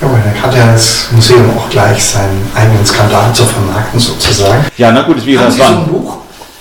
Ja, 0.00 0.06
aber 0.06 0.18
dann 0.18 0.42
hat 0.42 0.54
ja 0.54 0.72
das 0.72 1.08
Museum 1.12 1.50
auch 1.56 1.68
gleich 1.70 2.04
seinen 2.04 2.50
eigenen 2.54 2.84
Skandal 2.84 3.32
zu 3.32 3.44
vermarkten 3.44 3.98
sozusagen. 3.98 4.64
Ja, 4.76 4.92
na 4.92 5.02
gut, 5.02 5.24
wie 5.24 5.32
gesagt, 5.32 5.50
das 5.50 5.58
war 5.58 5.68
so 5.68 5.74
ein 5.74 5.86
Buch? 5.88 6.18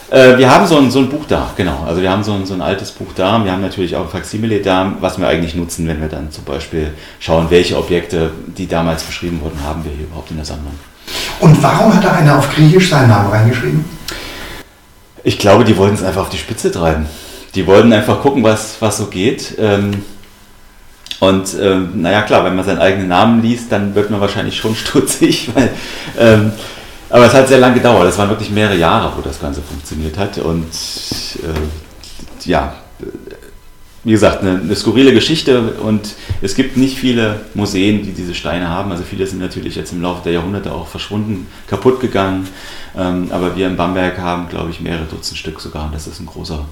Äh, 0.09 0.37
wir 0.37 0.49
haben 0.49 0.65
so 0.65 0.77
ein, 0.77 0.89
so 0.89 0.99
ein 0.99 1.09
Buch 1.09 1.25
da, 1.27 1.51
genau. 1.55 1.83
Also 1.85 2.01
wir 2.01 2.09
haben 2.09 2.23
so 2.23 2.33
ein, 2.33 2.45
so 2.45 2.53
ein 2.53 2.61
altes 2.61 2.91
Buch 2.91 3.07
da. 3.15 3.43
Wir 3.43 3.51
haben 3.51 3.61
natürlich 3.61 3.95
auch 3.95 4.03
ein 4.03 4.09
Faximile 4.09 4.61
da, 4.61 4.93
was 5.01 5.19
wir 5.19 5.27
eigentlich 5.27 5.53
nutzen, 5.53 5.87
wenn 5.87 5.99
wir 5.99 6.07
dann 6.07 6.31
zum 6.31 6.45
Beispiel 6.45 6.93
schauen, 7.19 7.47
welche 7.49 7.77
Objekte, 7.77 8.31
die 8.47 8.67
damals 8.67 9.03
beschrieben 9.03 9.41
wurden, 9.41 9.61
haben 9.63 9.83
wir 9.83 9.91
hier 9.91 10.05
überhaupt 10.05 10.31
in 10.31 10.37
der 10.37 10.45
Sammlung. 10.45 10.73
Und 11.39 11.61
warum 11.61 11.93
hat 11.93 12.03
da 12.03 12.13
einer 12.13 12.37
auf 12.37 12.49
Griechisch 12.53 12.89
seinen 12.89 13.09
Namen 13.09 13.29
reingeschrieben? 13.29 13.85
Ich 15.23 15.37
glaube, 15.37 15.65
die 15.65 15.77
wollten 15.77 15.95
es 15.95 16.03
einfach 16.03 16.21
auf 16.21 16.29
die 16.29 16.37
Spitze 16.37 16.71
treiben. 16.71 17.05
Die 17.55 17.67
wollten 17.67 17.91
einfach 17.91 18.21
gucken, 18.21 18.43
was, 18.43 18.77
was 18.79 18.97
so 18.97 19.07
geht. 19.07 19.55
Ähm, 19.59 20.03
und 21.19 21.55
ähm, 21.59 22.01
naja, 22.01 22.21
klar, 22.21 22.45
wenn 22.45 22.55
man 22.55 22.65
seinen 22.65 22.79
eigenen 22.79 23.07
Namen 23.07 23.41
liest, 23.41 23.71
dann 23.71 23.95
wird 23.95 24.09
man 24.09 24.21
wahrscheinlich 24.21 24.57
schon 24.57 24.75
stutzig, 24.75 25.49
weil, 25.53 25.69
ähm, 26.17 26.51
aber 27.09 27.25
es 27.25 27.33
hat 27.33 27.47
sehr 27.47 27.59
lange 27.59 27.75
gedauert. 27.75 28.07
Es 28.07 28.17
waren 28.17 28.29
wirklich 28.29 28.49
mehrere 28.49 28.75
Jahre, 28.75 29.11
wo 29.15 29.21
das 29.21 29.39
Ganze 29.39 29.61
funktioniert 29.61 30.17
hat. 30.17 30.37
Und 30.39 30.65
äh, 30.65 32.49
ja, 32.49 32.75
wie 34.03 34.11
gesagt, 34.11 34.41
eine, 34.41 34.59
eine 34.61 34.75
skurrile 34.75 35.13
Geschichte 35.13 35.73
und 35.73 36.15
es 36.41 36.55
gibt 36.55 36.77
nicht 36.77 36.97
viele 36.97 37.41
Museen, 37.55 38.03
die 38.03 38.11
diese 38.11 38.35
Steine 38.35 38.69
haben. 38.69 38.91
Also 38.91 39.03
viele 39.03 39.25
sind 39.25 39.39
natürlich 39.39 39.75
jetzt 39.75 39.91
im 39.91 40.01
Laufe 40.01 40.23
der 40.23 40.33
Jahrhunderte 40.33 40.71
auch 40.71 40.87
verschwunden, 40.87 41.47
kaputt 41.67 41.99
gegangen. 41.99 42.47
Ähm, 42.95 43.29
aber 43.31 43.55
wir 43.55 43.67
in 43.67 43.75
Bamberg 43.75 44.17
haben, 44.19 44.47
glaube 44.49 44.69
ich, 44.69 44.81
mehrere 44.81 45.05
Dutzend 45.05 45.37
Stück 45.37 45.59
sogar. 45.59 45.85
Und 45.85 45.95
das 45.95 46.07
ist 46.07 46.19
ein 46.19 46.25
großer, 46.25 46.65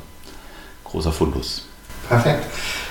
großer 0.84 1.12
Fundus. 1.12 1.66
Perfekt. 2.08 2.46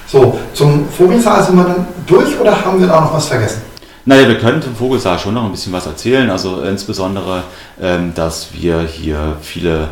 So, 0.07 0.39
zum 0.53 0.89
Vogelsaal 0.89 1.43
sind 1.43 1.57
wir 1.57 1.65
dann 1.65 1.87
durch 2.07 2.39
oder 2.39 2.65
haben 2.65 2.81
wir 2.81 2.87
da 2.87 3.01
noch 3.01 3.15
was 3.15 3.27
vergessen? 3.27 3.63
Naja, 4.05 4.29
wir 4.29 4.39
können 4.39 4.61
zum 4.61 4.77
Vogelsaal 4.77 5.19
schon 5.19 5.35
noch 5.35 5.45
ein 5.45 5.51
bisschen 5.51 5.73
was 5.73 5.87
erzählen. 5.87 6.29
Also 6.31 6.63
insbesondere, 6.63 7.43
ähm, 7.81 8.13
dass 8.15 8.53
wir 8.53 8.81
hier 8.83 9.39
viele 9.41 9.89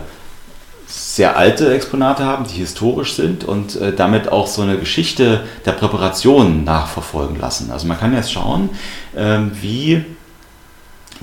sehr 0.86 1.38
alte 1.38 1.72
Exponate 1.72 2.24
haben, 2.24 2.44
die 2.44 2.58
historisch 2.58 3.14
sind 3.14 3.44
und 3.44 3.76
äh, 3.76 3.94
damit 3.94 4.30
auch 4.30 4.46
so 4.46 4.60
eine 4.60 4.76
Geschichte 4.76 5.40
der 5.64 5.72
Präparation 5.72 6.64
nachverfolgen 6.64 7.40
lassen. 7.40 7.70
Also 7.70 7.86
man 7.86 7.98
kann 7.98 8.12
jetzt 8.14 8.30
schauen, 8.30 8.68
ähm, 9.16 9.52
wie 9.60 10.04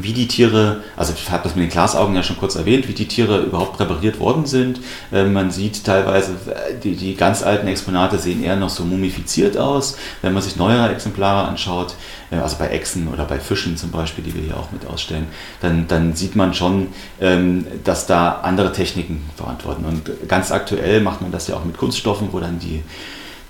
wie 0.03 0.13
die 0.13 0.27
Tiere, 0.27 0.83
also 0.95 1.13
ich 1.13 1.29
habe 1.29 1.43
das 1.43 1.55
mit 1.55 1.63
den 1.63 1.71
Glasaugen 1.71 2.15
ja 2.15 2.23
schon 2.23 2.37
kurz 2.37 2.55
erwähnt, 2.55 2.87
wie 2.87 2.93
die 2.93 3.07
Tiere 3.07 3.39
überhaupt 3.41 3.77
präpariert 3.77 4.19
worden 4.19 4.45
sind. 4.45 4.79
Äh, 5.11 5.25
man 5.25 5.51
sieht 5.51 5.83
teilweise, 5.83 6.33
äh, 6.33 6.75
die, 6.81 6.95
die 6.95 7.15
ganz 7.15 7.43
alten 7.43 7.67
Exponate 7.67 8.17
sehen 8.17 8.43
eher 8.43 8.55
noch 8.55 8.69
so 8.69 8.83
mumifiziert 8.83 9.57
aus. 9.57 9.97
Wenn 10.21 10.33
man 10.33 10.41
sich 10.41 10.55
neuere 10.55 10.91
Exemplare 10.91 11.47
anschaut, 11.47 11.95
äh, 12.31 12.37
also 12.37 12.57
bei 12.57 12.69
Echsen 12.69 13.07
oder 13.07 13.25
bei 13.25 13.39
Fischen 13.39 13.77
zum 13.77 13.91
Beispiel, 13.91 14.23
die 14.23 14.33
wir 14.33 14.41
hier 14.41 14.57
auch 14.57 14.71
mit 14.71 14.85
ausstellen, 14.87 15.27
dann, 15.61 15.87
dann 15.87 16.15
sieht 16.15 16.35
man 16.35 16.53
schon, 16.53 16.87
ähm, 17.19 17.65
dass 17.83 18.07
da 18.07 18.39
andere 18.43 18.71
Techniken 18.71 19.29
verantworten. 19.35 19.85
Und 19.85 20.27
ganz 20.27 20.51
aktuell 20.51 21.01
macht 21.01 21.21
man 21.21 21.31
das 21.31 21.47
ja 21.47 21.55
auch 21.55 21.65
mit 21.65 21.77
Kunststoffen, 21.77 22.29
wo 22.31 22.39
dann 22.39 22.59
die, 22.59 22.83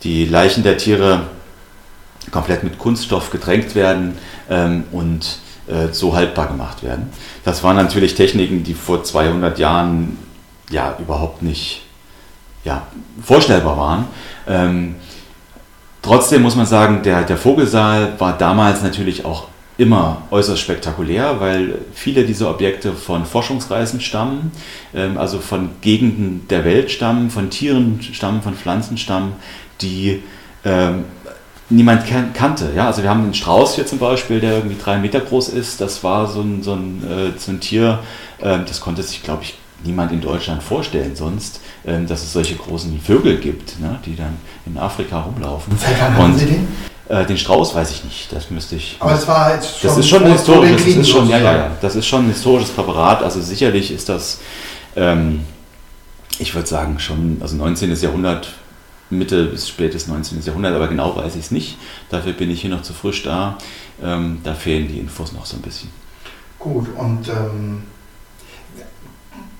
die 0.03 0.25
Leichen 0.25 0.63
der 0.63 0.77
Tiere 0.77 1.21
komplett 2.31 2.63
mit 2.63 2.77
Kunststoff 2.77 3.31
getränkt 3.31 3.75
werden 3.75 4.17
ähm, 4.49 4.83
und 4.91 5.39
äh, 5.69 5.93
so 5.93 6.15
haltbar 6.15 6.47
gemacht 6.47 6.83
werden. 6.83 7.09
Das 7.43 7.63
waren 7.63 7.75
natürlich 7.75 8.15
Techniken, 8.15 8.63
die 8.63 8.73
vor 8.73 9.03
200 9.03 9.59
Jahren 9.59 10.17
ja 10.69 10.95
überhaupt 10.99 11.41
nicht 11.41 11.83
ja, 12.63 12.87
vorstellbar 13.23 13.77
waren. 13.77 14.05
Ähm, 14.47 14.95
trotzdem 16.01 16.41
muss 16.41 16.55
man 16.55 16.65
sagen, 16.65 17.01
der, 17.03 17.23
der 17.23 17.37
Vogelsaal 17.37 18.13
war 18.19 18.37
damals 18.37 18.83
natürlich 18.83 19.25
auch 19.25 19.47
immer 19.77 20.23
äußerst 20.29 20.59
spektakulär, 20.59 21.39
weil 21.39 21.79
viele 21.93 22.25
dieser 22.25 22.49
Objekte 22.49 22.91
von 22.91 23.25
Forschungsreisen 23.25 24.01
stammen, 24.01 24.51
ähm, 24.93 25.17
also 25.17 25.39
von 25.39 25.69
Gegenden 25.81 26.47
der 26.49 26.65
Welt 26.65 26.91
stammen, 26.91 27.29
von 27.29 27.49
Tieren 27.49 28.01
stammen, 28.01 28.41
von 28.41 28.55
Pflanzen 28.55 28.97
stammen, 28.97 29.33
die 29.81 30.21
ähm, 30.65 31.05
niemand 31.69 32.05
kan 32.07 32.33
kannte. 32.33 32.71
Ja? 32.75 32.87
Also 32.87 33.03
wir 33.03 33.09
haben 33.09 33.23
einen 33.23 33.33
Strauß 33.33 33.75
hier 33.75 33.85
zum 33.85 33.99
Beispiel, 33.99 34.39
der 34.39 34.55
irgendwie 34.55 34.77
drei 34.81 34.97
Meter 34.97 35.19
groß 35.19 35.49
ist. 35.49 35.81
Das 35.81 36.03
war 36.03 36.27
so 36.27 36.41
ein, 36.41 36.63
so 36.63 36.73
ein, 36.73 37.03
äh, 37.03 37.39
so 37.39 37.51
ein 37.51 37.59
Tier, 37.59 37.99
äh, 38.39 38.59
das 38.65 38.81
konnte 38.81 39.03
sich, 39.03 39.23
glaube 39.23 39.43
ich, 39.43 39.55
niemand 39.83 40.11
in 40.11 40.21
Deutschland 40.21 40.61
vorstellen 40.61 41.15
sonst, 41.15 41.61
äh, 41.85 42.03
dass 42.05 42.23
es 42.23 42.33
solche 42.33 42.55
großen 42.55 42.99
Vögel 42.99 43.37
gibt, 43.37 43.79
ne? 43.79 43.99
die 44.05 44.15
dann 44.15 44.37
in 44.65 44.77
Afrika 44.77 45.21
rumlaufen. 45.21 45.73
Haben 46.17 46.37
Sie 46.37 46.45
den? 46.45 46.67
Äh, 47.09 47.25
den 47.25 47.37
Strauß 47.37 47.73
weiß 47.73 47.89
ich 47.89 48.03
nicht, 48.03 48.31
das 48.31 48.51
müsste 48.51 48.75
ich. 48.75 48.97
Aber 48.99 49.13
es 49.13 49.27
war 49.27 49.55
jetzt 49.55 49.79
schon 49.79 49.89
das 49.89 49.97
ist 49.97 50.07
schon 50.07 50.23
ein 50.25 50.31
historisches, 50.31 50.83
den 50.83 50.97
das 50.97 51.07
ist 51.07 51.09
schon, 51.09 51.27
ja, 51.27 51.39
ja, 51.39 51.55
ja, 51.55 51.71
das 51.81 51.95
ist 51.95 52.05
schon 52.05 52.25
ein 52.25 52.29
historisches 52.29 52.69
Präparat. 52.69 53.23
Also 53.23 53.41
sicherlich 53.41 53.91
ist 53.91 54.09
das, 54.09 54.41
ähm, 54.95 55.41
ich 56.37 56.53
würde 56.53 56.67
sagen 56.67 56.99
schon, 56.99 57.37
also 57.41 57.55
19. 57.55 57.95
Jahrhundert, 57.95 58.49
Mitte 59.09 59.45
bis 59.45 59.67
spätes 59.67 60.07
19. 60.07 60.41
Jahrhundert, 60.43 60.75
aber 60.75 60.87
genau 60.87 61.15
weiß 61.15 61.35
ich 61.35 61.45
es 61.45 61.51
nicht. 61.51 61.77
Dafür 62.09 62.33
bin 62.33 62.51
ich 62.51 62.61
hier 62.61 62.69
noch 62.69 62.83
zu 62.83 62.93
frisch 62.93 63.23
da. 63.23 63.57
Ähm, 64.03 64.39
da 64.43 64.53
fehlen 64.53 64.87
die 64.87 64.99
Infos 64.99 65.31
noch 65.33 65.45
so 65.45 65.57
ein 65.57 65.61
bisschen. 65.61 65.89
Gut, 66.59 66.87
und 66.97 67.27
ähm, 67.29 67.83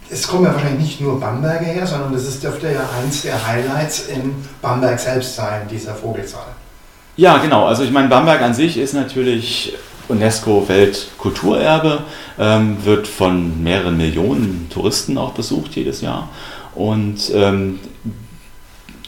es 0.09 0.27
kommen 0.27 0.45
ja 0.45 0.53
wahrscheinlich 0.53 0.81
nicht 0.81 1.01
nur 1.01 1.19
Bamberger 1.19 1.65
her, 1.65 1.87
sondern 1.87 2.13
das 2.13 2.27
ist, 2.27 2.43
dürfte 2.43 2.71
ja 2.71 2.81
eins 3.01 3.21
der 3.21 3.47
Highlights 3.47 4.07
in 4.07 4.35
Bamberg 4.61 4.99
selbst 4.99 5.35
sein, 5.35 5.67
dieser 5.69 5.95
Vogelsaal. 5.95 6.47
Ja, 7.15 7.37
genau. 7.37 7.65
Also 7.65 7.83
ich 7.83 7.91
meine, 7.91 8.07
Bamberg 8.07 8.41
an 8.41 8.53
sich 8.53 8.77
ist 8.77 8.93
natürlich 8.93 9.73
UNESCO-Weltkulturerbe, 10.09 12.03
ähm, 12.39 12.83
wird 12.83 13.07
von 13.07 13.61
mehreren 13.63 13.97
Millionen 13.97 14.67
Touristen 14.69 15.17
auch 15.17 15.33
besucht 15.33 15.75
jedes 15.75 16.01
Jahr. 16.01 16.29
Und 16.75 17.31
ähm, 17.33 17.79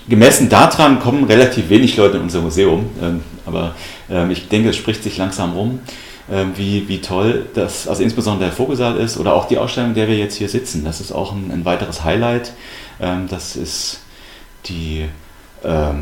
gemessen 0.07 0.49
daran 0.49 0.99
kommen 0.99 1.23
relativ 1.25 1.69
wenig 1.69 1.97
Leute 1.97 2.17
in 2.17 2.23
unser 2.23 2.41
Museum. 2.41 2.89
Ähm, 3.01 3.21
aber 3.45 3.75
ähm, 4.09 4.31
ich 4.31 4.47
denke, 4.47 4.69
es 4.69 4.77
spricht 4.77 5.03
sich 5.03 5.17
langsam 5.17 5.53
rum, 5.53 5.79
ähm, 6.31 6.53
wie, 6.55 6.87
wie 6.87 7.01
toll 7.01 7.47
das, 7.53 7.87
also 7.87 8.03
insbesondere 8.03 8.49
der 8.49 8.55
Vogelsaal 8.55 8.97
ist 8.97 9.17
oder 9.17 9.33
auch 9.33 9.47
die 9.47 9.57
Ausstellung, 9.57 9.89
in 9.89 9.95
der 9.95 10.07
wir 10.07 10.17
jetzt 10.17 10.35
hier 10.35 10.49
sitzen. 10.49 10.83
Das 10.83 11.01
ist 11.01 11.11
auch 11.11 11.33
ein, 11.33 11.51
ein 11.51 11.65
weiteres 11.65 12.03
Highlight. 12.03 12.53
Das 13.29 13.55
ist 13.55 14.01
die 14.65 15.05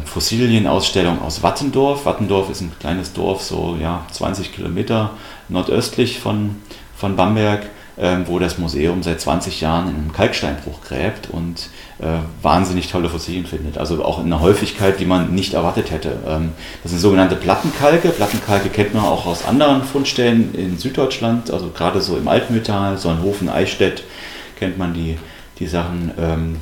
Fossilienausstellung 0.03 1.22
aus 1.22 1.44
Wattendorf. 1.44 2.06
Wattendorf 2.06 2.50
ist 2.50 2.60
ein 2.60 2.74
kleines 2.77 3.13
Dorf, 3.13 3.41
so 3.41 3.77
ja, 3.79 4.06
20 4.12 4.53
Kilometer 4.53 5.12
nordöstlich 5.48 6.20
von, 6.20 6.58
von 6.98 7.15
Bamberg, 7.15 7.70
wo 8.27 8.39
das 8.39 8.58
Museum 8.58 9.03
seit 9.03 9.20
20 9.20 9.62
Jahren 9.62 9.89
in 9.89 9.96
einem 9.96 10.13
Kalksteinbruch 10.13 10.82
gräbt 10.82 11.29
und 11.29 11.70
äh, 12.00 12.20
wahnsinnig 12.41 12.89
tolle 12.89 13.10
Fossilien 13.10 13.46
findet. 13.46 13.77
Also 13.77 14.03
auch 14.06 14.20
in 14.20 14.25
einer 14.27 14.39
Häufigkeit, 14.39 15.00
die 15.00 15.06
man 15.06 15.36
nicht 15.36 15.53
erwartet 15.53 15.91
hätte. 15.91 16.18
Ähm, 16.25 16.51
das 16.82 16.91
sind 16.91 17.01
sogenannte 17.01 17.36
Plattenkalke. 17.36 18.10
Plattenkalke 18.10 18.70
kennt 18.70 18.94
man 18.94 19.03
auch 19.03 19.25
aus 19.25 19.46
anderen 19.46 19.84
Fundstellen 19.84 20.56
in 20.56 20.77
Süddeutschland, 20.77 21.51
also 21.51 21.70
gerade 21.70 22.01
so 22.01 22.15
im 22.15 22.27
Altmühltal, 22.27 22.98
Sonnenhofen, 22.98 23.50
Eichstätt 23.50 24.03
kennt 24.58 24.77
man 24.77 24.94
die, 24.94 25.18
die 25.60 25.68
Sachen. 25.68 26.12
Ähm, 26.20 26.58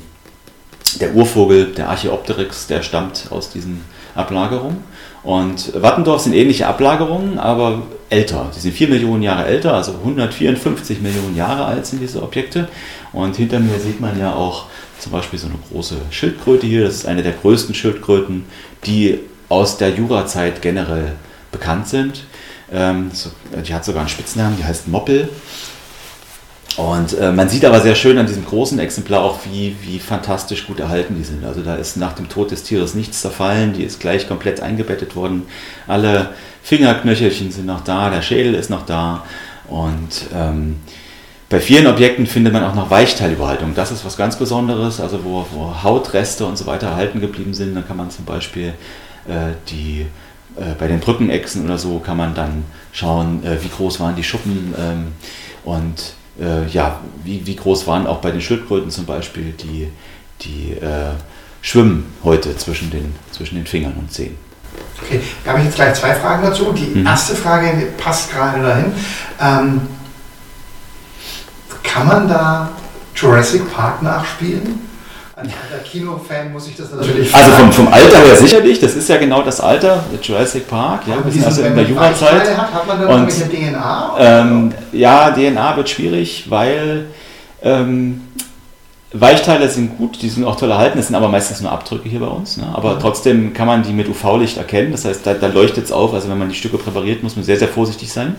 der 0.99 1.13
Urvogel, 1.13 1.73
der 1.73 1.89
Archaeopteryx, 1.89 2.67
der 2.67 2.81
stammt 2.81 3.27
aus 3.29 3.49
diesen 3.49 3.83
Ablagerungen. 4.17 4.83
Und 5.23 5.73
Wattendorf 5.81 6.21
sind 6.21 6.33
ähnliche 6.33 6.67
Ablagerungen, 6.67 7.37
aber 7.37 7.83
älter. 8.09 8.49
Die 8.55 8.59
sind 8.59 8.73
4 8.73 8.87
Millionen 8.87 9.23
Jahre 9.23 9.45
älter, 9.45 9.73
also 9.73 9.93
154 9.93 11.01
Millionen 11.01 11.35
Jahre 11.35 11.65
alt 11.65 11.85
sind 11.85 12.01
diese 12.01 12.21
Objekte. 12.21 12.67
Und 13.13 13.35
hinter 13.35 13.59
mir 13.59 13.79
sieht 13.79 13.99
man 13.99 14.17
ja 14.19 14.33
auch 14.33 14.65
zum 14.99 15.11
Beispiel 15.11 15.37
so 15.37 15.47
eine 15.47 15.57
große 15.71 15.95
Schildkröte 16.11 16.67
hier. 16.67 16.85
Das 16.85 16.95
ist 16.95 17.05
eine 17.05 17.23
der 17.23 17.33
größten 17.33 17.75
Schildkröten, 17.75 18.45
die 18.85 19.19
aus 19.49 19.77
der 19.77 19.89
Jurazeit 19.89 20.61
generell 20.61 21.13
bekannt 21.51 21.87
sind. 21.87 22.23
Ähm, 22.71 23.11
die 23.65 23.73
hat 23.73 23.85
sogar 23.85 24.01
einen 24.01 24.09
Spitznamen, 24.09 24.57
die 24.57 24.63
heißt 24.63 24.87
Moppel. 24.87 25.29
Und 26.77 27.17
äh, 27.17 27.31
man 27.31 27.49
sieht 27.49 27.65
aber 27.65 27.81
sehr 27.81 27.95
schön 27.95 28.19
an 28.19 28.27
diesem 28.27 28.45
großen 28.45 28.77
Exemplar 28.77 29.23
auch, 29.23 29.39
wie, 29.51 29.75
wie 29.81 29.97
fantastisch 29.97 30.67
gut 30.67 30.79
erhalten 30.79 31.15
die 31.17 31.23
sind. 31.23 31.43
Also 31.43 31.61
da 31.61 31.75
ist 31.75 31.97
nach 31.97 32.13
dem 32.13 32.29
Tod 32.29 32.51
des 32.51 32.61
Tieres 32.61 32.93
nichts 32.93 33.21
zerfallen, 33.21 33.73
die 33.73 33.83
ist 33.83 33.99
gleich 33.99 34.27
komplett 34.27 34.61
eingebettet 34.61 35.15
worden. 35.15 35.47
Alle 35.87 36.29
Fingerknöchelchen 36.61 37.51
sind 37.51 37.65
noch 37.65 37.83
da, 37.83 38.11
der 38.11 38.21
Schädel 38.21 38.53
ist 38.53 38.69
noch 38.69 38.85
da. 38.85 39.25
Und 39.67 40.27
ähm, 40.35 40.75
bei 41.49 41.59
vielen 41.59 41.87
Objekten 41.87 42.27
findet 42.27 42.53
man 42.53 42.63
auch 42.63 42.75
noch 42.75 42.91
Weichteilüberhaltung. 42.91 43.73
Das 43.73 43.91
ist 43.91 44.05
was 44.05 44.15
ganz 44.15 44.37
Besonderes, 44.37 45.01
also 45.01 45.23
wo, 45.23 45.47
wo 45.51 45.81
Hautreste 45.81 46.45
und 46.45 46.59
so 46.59 46.67
weiter 46.67 46.89
erhalten 46.89 47.21
geblieben 47.21 47.55
sind. 47.55 47.73
Dann 47.73 47.87
kann 47.87 47.97
man 47.97 48.11
zum 48.11 48.25
Beispiel 48.25 48.73
äh, 49.27 49.53
die, 49.69 50.05
äh, 50.57 50.75
bei 50.77 50.87
den 50.87 50.99
Brückenechsen 50.99 51.65
oder 51.65 51.79
so 51.79 51.97
kann 51.97 52.17
man 52.17 52.35
dann 52.35 52.65
schauen, 52.91 53.43
äh, 53.43 53.63
wie 53.63 53.69
groß 53.69 53.99
waren 53.99 54.15
die 54.15 54.23
Schuppen 54.23 54.75
ähm, 54.77 55.07
und 55.65 56.13
äh, 56.39 56.67
ja, 56.67 56.99
wie, 57.23 57.45
wie 57.45 57.55
groß 57.55 57.87
waren 57.87 58.07
auch 58.07 58.19
bei 58.19 58.31
den 58.31 58.41
Schildkröten 58.41 58.89
zum 58.91 59.05
Beispiel 59.05 59.53
die, 59.53 59.91
die 60.41 60.73
äh, 60.73 61.13
Schwimmen 61.61 62.13
heute 62.23 62.55
zwischen 62.57 62.89
den, 62.91 63.15
zwischen 63.31 63.55
den 63.55 63.65
Fingern 63.65 63.93
und 63.93 64.11
Zehen. 64.11 64.37
Okay, 65.01 65.21
da 65.43 65.51
habe 65.51 65.59
ich 65.59 65.65
jetzt 65.65 65.75
gleich 65.75 65.93
zwei 65.95 66.13
Fragen 66.13 66.43
dazu. 66.43 66.71
Die 66.71 66.99
mhm. 66.99 67.05
erste 67.05 67.35
Frage 67.35 67.87
passt 67.97 68.31
gerade 68.31 68.61
dahin. 68.61 68.93
Ähm, 69.39 69.81
kann 71.83 72.07
man 72.07 72.27
da 72.27 72.69
Jurassic 73.15 73.71
Park 73.73 74.01
nachspielen? 74.01 74.86
Als 75.37 75.49
alter 75.49 75.83
Kinofan 75.83 76.51
muss 76.51 76.67
ich 76.67 76.75
das 76.75 76.91
natürlich 76.91 77.31
Also 77.31 77.51
vom, 77.51 77.71
vom 77.71 77.87
Alter 77.89 78.17
her 78.17 78.35
sicherlich, 78.35 78.79
das 78.79 78.95
ist 78.95 79.07
ja 79.07 79.17
genau 79.17 79.43
das 79.43 79.61
Alter, 79.61 80.03
Jurassic 80.19 80.67
Park, 80.67 81.01
ja, 81.05 81.23
wir 81.23 81.31
sind 81.31 81.45
also 81.45 81.61
in 81.61 81.75
der 81.75 81.83
Jurazeit. 81.83 82.57
Hat, 82.57 82.73
hat 82.73 82.87
man 82.87 82.99
da 82.99 83.07
und, 83.07 83.29
DNA? 83.29 84.15
Ähm, 84.17 84.73
ja, 84.91 85.29
DNA 85.29 85.77
wird 85.77 85.89
schwierig, 85.89 86.45
weil 86.49 87.05
ähm, 87.61 88.21
Weichteile 89.13 89.69
sind 89.69 89.99
gut, 89.99 90.19
die 90.23 90.29
sind 90.29 90.43
auch 90.43 90.55
toll 90.55 90.71
erhalten, 90.71 90.97
das 90.97 91.05
sind 91.05 91.15
aber 91.15 91.27
meistens 91.27 91.61
nur 91.61 91.71
Abdrücke 91.71 92.09
hier 92.09 92.19
bei 92.19 92.25
uns. 92.25 92.57
Ne? 92.57 92.67
Aber 92.73 92.95
mhm. 92.95 92.99
trotzdem 92.99 93.53
kann 93.53 93.67
man 93.67 93.83
die 93.83 93.93
mit 93.93 94.09
UV-Licht 94.09 94.57
erkennen, 94.57 94.91
das 94.91 95.05
heißt, 95.05 95.23
da, 95.23 95.35
da 95.35 95.45
leuchtet 95.45 95.85
es 95.85 95.91
auf. 95.91 96.15
Also 96.15 96.29
wenn 96.29 96.39
man 96.39 96.49
die 96.49 96.55
Stücke 96.55 96.79
präpariert, 96.79 97.21
muss 97.21 97.35
man 97.35 97.45
sehr, 97.45 97.57
sehr 97.57 97.67
vorsichtig 97.67 98.11
sein. 98.11 98.35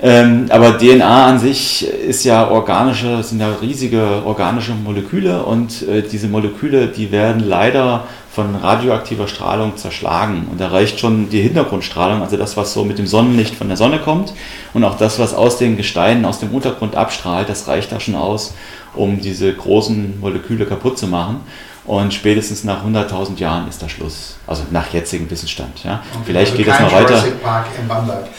Ähm, 0.00 0.46
aber 0.50 0.78
DNA 0.78 1.26
an 1.26 1.40
sich 1.40 1.84
ist 1.84 2.22
ja 2.22 2.48
organische, 2.48 3.20
sind 3.24 3.40
ja 3.40 3.50
riesige 3.60 4.22
organische 4.24 4.72
Moleküle 4.72 5.42
und 5.42 5.88
äh, 5.88 6.02
diese 6.02 6.28
Moleküle, 6.28 6.86
die 6.86 7.10
werden 7.10 7.40
leider 7.40 8.04
von 8.30 8.54
radioaktiver 8.54 9.26
Strahlung 9.26 9.76
zerschlagen 9.76 10.46
und 10.52 10.60
da 10.60 10.68
reicht 10.68 11.00
schon 11.00 11.30
die 11.30 11.40
Hintergrundstrahlung, 11.40 12.22
also 12.22 12.36
das, 12.36 12.56
was 12.56 12.72
so 12.72 12.84
mit 12.84 12.98
dem 12.98 13.08
Sonnenlicht 13.08 13.56
von 13.56 13.66
der 13.66 13.76
Sonne 13.76 13.98
kommt 13.98 14.34
und 14.72 14.84
auch 14.84 14.96
das, 14.96 15.18
was 15.18 15.34
aus 15.34 15.58
den 15.58 15.76
Gesteinen, 15.76 16.24
aus 16.24 16.38
dem 16.38 16.54
Untergrund 16.54 16.94
abstrahlt, 16.94 17.48
das 17.48 17.66
reicht 17.66 17.90
da 17.90 17.98
schon 17.98 18.14
aus, 18.14 18.54
um 18.94 19.20
diese 19.20 19.52
großen 19.52 20.20
Moleküle 20.20 20.66
kaputt 20.66 20.96
zu 20.96 21.08
machen. 21.08 21.40
Und 21.88 22.12
spätestens 22.12 22.64
nach 22.64 22.84
100.000 22.84 23.38
Jahren 23.38 23.66
ist 23.66 23.82
da 23.82 23.88
Schluss. 23.88 24.36
Also 24.46 24.62
nach 24.70 24.92
jetzigem 24.92 25.30
Wissensstand. 25.30 25.82
Ja. 25.84 26.02
Vielleicht 26.26 26.52
also 26.52 26.62
geht 26.62 26.70
es 26.70 26.80
noch 26.80 26.92
weiter. 26.92 27.24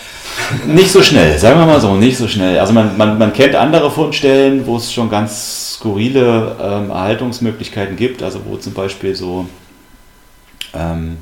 Nicht 0.68 0.92
so 0.92 1.02
schnell, 1.02 1.36
sagen 1.40 1.60
wir 1.60 1.66
mal 1.66 1.82
so, 1.82 1.96
nicht 1.96 2.18
so 2.18 2.28
schnell. 2.28 2.60
Also 2.60 2.74
man, 2.74 2.96
man, 2.96 3.18
man 3.18 3.34
kennt 3.34 3.56
andere 3.56 3.90
Fundstellen, 3.90 4.66
wo 4.68 4.78
es 4.78 4.94
schon 4.94 5.10
ganz 5.10 5.74
skurrile 5.74 6.56
ähm, 6.62 6.92
Erhaltungsmöglichkeiten 6.92 7.96
gibt, 7.96 8.22
also 8.22 8.42
wo 8.46 8.56
zum 8.56 8.74
Beispiel 8.74 9.16
so, 9.16 9.48
ähm, 10.76 11.18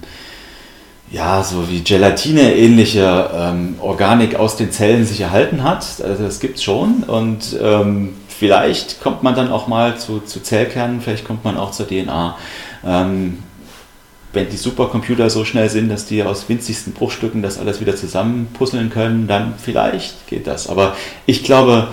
ja, 1.09 1.41
so 1.43 1.69
wie 1.69 1.79
Gelatine-ähnliche 1.81 3.29
ähm, 3.33 3.75
Organik 3.79 4.35
aus 4.35 4.57
den 4.57 4.71
Zellen 4.71 5.05
sich 5.05 5.21
erhalten 5.21 5.63
hat. 5.63 5.85
Also 6.03 6.23
das 6.23 6.41
gibt 6.41 6.57
es 6.57 6.63
schon 6.63 7.03
und 7.03 7.57
ähm, 7.61 8.15
vielleicht 8.37 9.01
kommt 9.01 9.23
man 9.23 9.35
dann 9.35 9.51
auch 9.51 9.67
mal 9.67 9.97
zu, 9.97 10.19
zu 10.19 10.41
Zellkernen, 10.41 11.01
vielleicht 11.01 11.25
kommt 11.25 11.43
man 11.43 11.57
auch 11.57 11.71
zur 11.71 11.87
DNA. 11.87 12.37
Ähm, 12.85 13.39
wenn 14.33 14.49
die 14.49 14.57
Supercomputer 14.57 15.29
so 15.29 15.45
schnell 15.45 15.69
sind, 15.69 15.89
dass 15.89 16.05
die 16.05 16.23
aus 16.23 16.47
winzigsten 16.47 16.93
Bruchstücken 16.93 17.41
das 17.41 17.57
alles 17.57 17.81
wieder 17.81 17.95
zusammenpuzzeln 17.95 18.89
können, 18.89 19.27
dann 19.27 19.55
vielleicht 19.57 20.27
geht 20.27 20.47
das. 20.47 20.69
Aber 20.69 20.95
ich 21.25 21.43
glaube, 21.43 21.87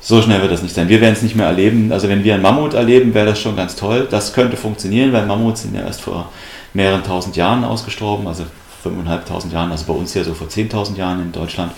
so 0.00 0.22
schnell 0.22 0.40
wird 0.40 0.52
das 0.52 0.62
nicht 0.62 0.74
sein. 0.74 0.88
Wir 0.88 1.00
werden 1.00 1.14
es 1.14 1.22
nicht 1.22 1.36
mehr 1.36 1.46
erleben. 1.46 1.92
Also 1.92 2.08
wenn 2.08 2.24
wir 2.24 2.34
einen 2.34 2.42
Mammut 2.42 2.74
erleben, 2.74 3.12
wäre 3.12 3.26
das 3.26 3.40
schon 3.40 3.56
ganz 3.56 3.76
toll. 3.76 4.06
Das 4.10 4.32
könnte 4.32 4.56
funktionieren, 4.56 5.12
weil 5.12 5.26
Mammuts 5.26 5.62
sind 5.62 5.74
ja 5.74 5.82
erst 5.82 6.00
vor 6.00 6.30
mehreren 6.72 7.02
tausend 7.02 7.36
Jahren 7.36 7.64
ausgestorben, 7.64 8.26
also 8.26 8.44
5.500 8.84 9.52
Jahren, 9.52 9.70
also 9.72 9.84
bei 9.86 9.92
uns 9.92 10.14
ja 10.14 10.24
so 10.24 10.32
vor 10.32 10.46
10.000 10.46 10.96
Jahren 10.96 11.20
in 11.20 11.32
Deutschland. 11.32 11.72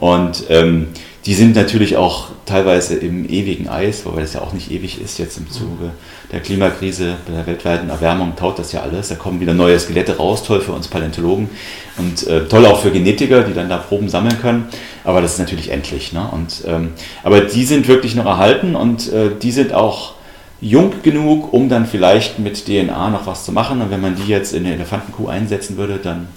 Und 0.00 0.44
ähm, 0.48 0.88
die 1.26 1.34
sind 1.34 1.56
natürlich 1.56 1.96
auch 1.96 2.28
teilweise 2.46 2.94
im 2.94 3.28
ewigen 3.28 3.68
Eis, 3.68 4.06
wobei 4.06 4.22
das 4.22 4.32
ja 4.32 4.40
auch 4.40 4.54
nicht 4.54 4.70
ewig 4.70 5.00
ist. 5.00 5.18
Jetzt 5.18 5.36
im 5.36 5.50
Zuge 5.50 5.90
der 6.32 6.40
Klimakrise, 6.40 7.16
bei 7.26 7.34
der 7.34 7.46
weltweiten 7.46 7.90
Erwärmung 7.90 8.34
taut 8.36 8.58
das 8.58 8.72
ja 8.72 8.80
alles. 8.80 9.08
Da 9.08 9.16
kommen 9.16 9.40
wieder 9.40 9.52
neue 9.52 9.78
Skelette 9.78 10.16
raus, 10.16 10.42
toll 10.42 10.60
für 10.60 10.72
uns 10.72 10.88
Paläontologen 10.88 11.50
und 11.98 12.26
äh, 12.26 12.46
toll 12.46 12.64
auch 12.64 12.80
für 12.80 12.90
Genetiker, 12.90 13.42
die 13.42 13.52
dann 13.52 13.68
da 13.68 13.76
Proben 13.76 14.08
sammeln 14.08 14.40
können. 14.40 14.68
Aber 15.04 15.20
das 15.20 15.32
ist 15.32 15.38
natürlich 15.38 15.70
endlich. 15.70 16.12
Ne? 16.12 16.26
Und, 16.30 16.62
ähm, 16.66 16.92
aber 17.22 17.42
die 17.42 17.64
sind 17.64 17.88
wirklich 17.88 18.14
noch 18.14 18.26
erhalten 18.26 18.74
und 18.74 19.12
äh, 19.12 19.30
die 19.42 19.52
sind 19.52 19.74
auch 19.74 20.14
jung 20.60 20.92
genug, 21.02 21.52
um 21.52 21.68
dann 21.68 21.86
vielleicht 21.86 22.38
mit 22.38 22.64
DNA 22.64 23.10
noch 23.10 23.26
was 23.26 23.44
zu 23.44 23.52
machen. 23.52 23.82
Und 23.82 23.90
wenn 23.90 24.00
man 24.00 24.16
die 24.16 24.28
jetzt 24.28 24.54
in 24.54 24.64
eine 24.64 24.74
Elefantenkuh 24.74 25.28
einsetzen 25.28 25.76
würde, 25.76 25.98
dann 26.02 26.28